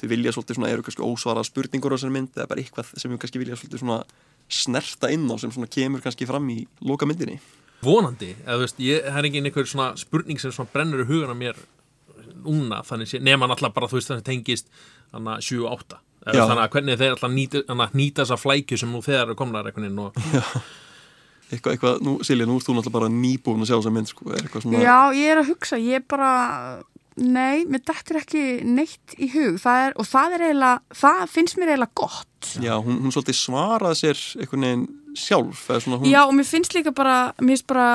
[0.00, 3.12] þau vilja svolítið svona, eru kannski ósvarað spurningur á þessari mynd eða bara eitthvað sem
[3.12, 4.00] við kannski vilja svolítið svona
[4.48, 7.38] snerta inn á sem svona kemur kannski fram í loka myndinni.
[7.84, 11.08] vonandi, eða þú veist, ég, það er engin einhver svona spurning sem svona brennur í
[11.08, 11.58] hugan á mér
[12.44, 14.72] núna, þannig sé, nema náttúrulega bara þú veist þannig tengist
[15.12, 16.32] þannig 7 og 8 Já.
[16.32, 19.38] eða þannig að hvernig þeir alltaf nýta, að nýta þessa flækju sem nú þegar eru
[19.44, 20.18] veginn og
[21.52, 24.26] Eitthvað, eitthvað, nú, Silja, nú ert þú náttúrulega bara nýbúin að sjá þessa mynd, sko,
[24.32, 24.80] er eitthvað svona...
[24.80, 26.30] Já, ég er að hugsa, ég er bara
[27.20, 31.58] nei, mér dettur ekki neitt í hug, það er, og það er eiginlega það finnst
[31.60, 32.48] mér eiginlega gott.
[32.64, 34.86] Já, hún, hún svolítið svaraði sér einhvern veginn
[35.20, 36.10] sjálf, eða svona hún...
[36.10, 37.88] Já, og mér finnst líka bara, mér finnst bara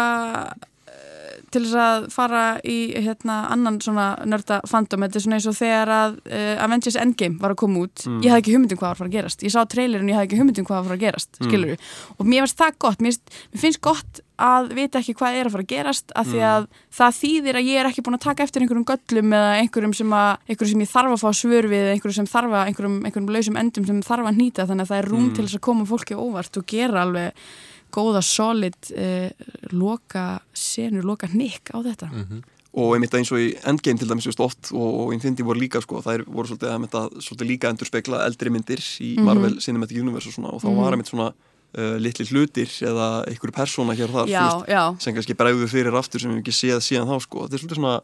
[1.53, 5.57] til þess að fara í hérna annan svona nörda fandom, þetta er svona eins og
[5.57, 8.05] þegar að uh, Avengers Endgame var að koma út.
[8.05, 9.45] Ég hafði ekki hugmyndum hvað var að fara að gerast.
[9.45, 11.85] Ég sá trailerin, ég hafði ekki hugmyndum hvað var að fara að gerast skilur
[12.17, 15.47] og mér finnst það gott, mér finnst, mér finnst gott að vita ekki hvað er
[15.47, 18.25] að fara að gerast af því að það þýðir að ég er ekki búin að
[18.25, 21.67] taka eftir einhverjum göllum eða einhverjum sem, að, einhverjum sem ég þarf að fá svör
[21.71, 24.67] við eða einhverjum sem þarf að, einhverjum, einhverjum lausum endum sem þarf að nýta.
[24.69, 27.43] Þannig að það er rúm til þess að koma fólki óvart og gera alveg
[27.93, 29.29] góða solid eh,
[29.73, 32.09] loka senur, loka nikk á þetta.
[32.79, 35.81] Og einmitt eins og í Endgame til dæmis just oft og, og Infinity voru líka
[35.81, 39.57] sko, það er, voru svolítið, einmitt að, svolítið líka endur spekla eldri myndir í Marvel
[39.63, 43.97] Cinematic Universe og svona og þá var einmitt svona uh, litli hlutir eða einhverju persóna
[43.97, 46.83] hér og þar Já, veist, já, sem kannski bregðu fyrir aftur sem við ekki séð
[46.85, 47.97] síðan þá sko, þetta er svolítið svona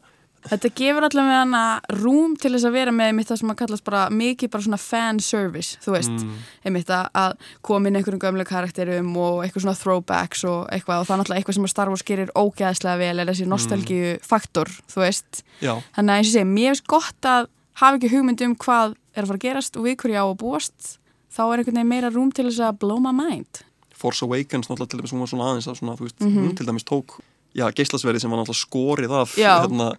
[0.50, 1.62] þetta gefur allavega hana
[2.00, 4.78] rúm til þess að vera með einmitt það sem að kallast bara mikið bara svona
[4.80, 6.24] fan service, þú veist.
[6.64, 7.32] Einmitt að,
[7.62, 11.40] koma inn einhverjum gömlega karakterum og eitthvað svona throwbacks og eitthvað og það er náttúrulega
[11.42, 15.42] eitthvað sem að Star Wars gerir ógeðslega vel er þessi nostalgíu faktor, þú veist.
[15.60, 17.48] Já, þannig að eins og segi, mér finnst gott að
[17.82, 20.38] hafa ekki hugmynd um hvað er að fara að gerast og við hverju á að
[20.40, 20.98] búast
[21.36, 23.62] þá er einhvern veginn meira rúm til þess að blow my mind.
[23.96, 26.36] Force Awakens náttúrulega til dæmis hún var svona aðeins að svona, þú veist, Mhm.
[26.44, 27.18] hún til dæmis tók
[27.56, 29.96] já, geislasverði sem var náttúrulega skorið af hérna,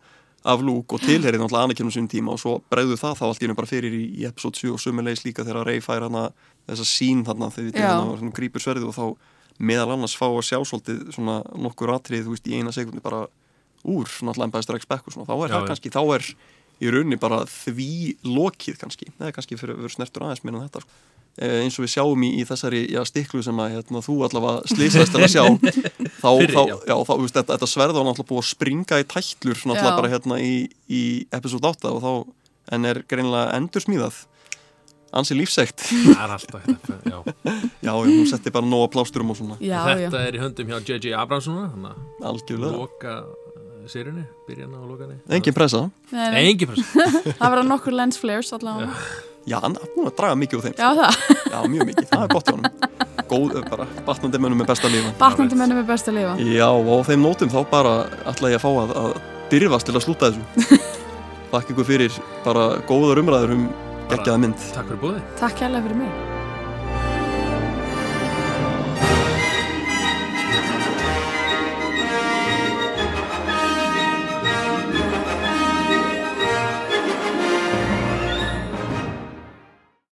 [0.47, 3.45] af Luke og tilherið náttúrulega á sínum tíma og svo bregðu það þá allt í
[3.47, 6.29] hennu bara fyrir í, í episode 7 og sumulegis líka þegar Rey fær hana
[6.69, 7.89] þessa sín þarna þegar
[8.19, 9.05] svona grípur sverðið og þá
[9.59, 13.25] meðal annars fá að sjá svolítið svona nokkur atrið, þú veist, í eina sekundi bara
[13.87, 15.67] úr svona alltaf Empire Strikes Back og svona, þá er Já, það já.
[15.71, 16.27] kannski, þá er
[16.77, 17.91] í rauninni bara því
[18.27, 20.99] lokið kannski, er kannski fyrir, fyrir snertur aðeins meina þetta sko.
[21.37, 24.71] Eh, eins og við sjáum í, í þessari já, stiklu sem að hérna, þú allavega
[24.73, 25.43] slýsast til að sjá
[26.23, 26.77] þá, Fyrri, þá, já.
[26.91, 29.97] já, þá þú veist, þetta, þetta sverð var náttúrulega búið að springa í alltaf Já.
[29.99, 30.55] bara hérna í,
[30.89, 31.03] í
[31.37, 32.11] episode 8 og þá,
[32.77, 34.25] en er greinilega endur smíðað
[35.17, 37.17] ansi lífsegt það er alltaf þetta já.
[37.87, 40.27] já, hún setti bara nóga plásturum og svona Já, þetta já.
[40.27, 41.13] er í höndum hjá J.J.
[41.17, 43.15] Abrams núna þannig að algjörlega, loka
[43.87, 46.91] sérunni, byrjana og loka henni engin pressa engin press
[47.39, 48.97] það verða nokkur lens flares allavega.
[49.47, 51.19] Já, hann er búin að draga mikið úr þeim Já, það.
[51.53, 54.91] já, mjög mikið, það er gott hjá hann góð, eh, bara, batnandi mönnum með besta
[54.91, 56.35] lífa Batnandi mennum er best að lifa.
[56.47, 57.95] Já, og á þeim nótum þá bara
[58.31, 59.17] ætla ég að fá að, að
[59.51, 60.79] byrfast til að slúta þessu.
[61.51, 62.17] Þakka ykkur fyrir
[62.47, 63.67] bara góðar umræður um
[64.11, 64.67] geggjaða mynd.
[64.75, 66.36] takk fyrir búið Takk kærlega fyrir mig.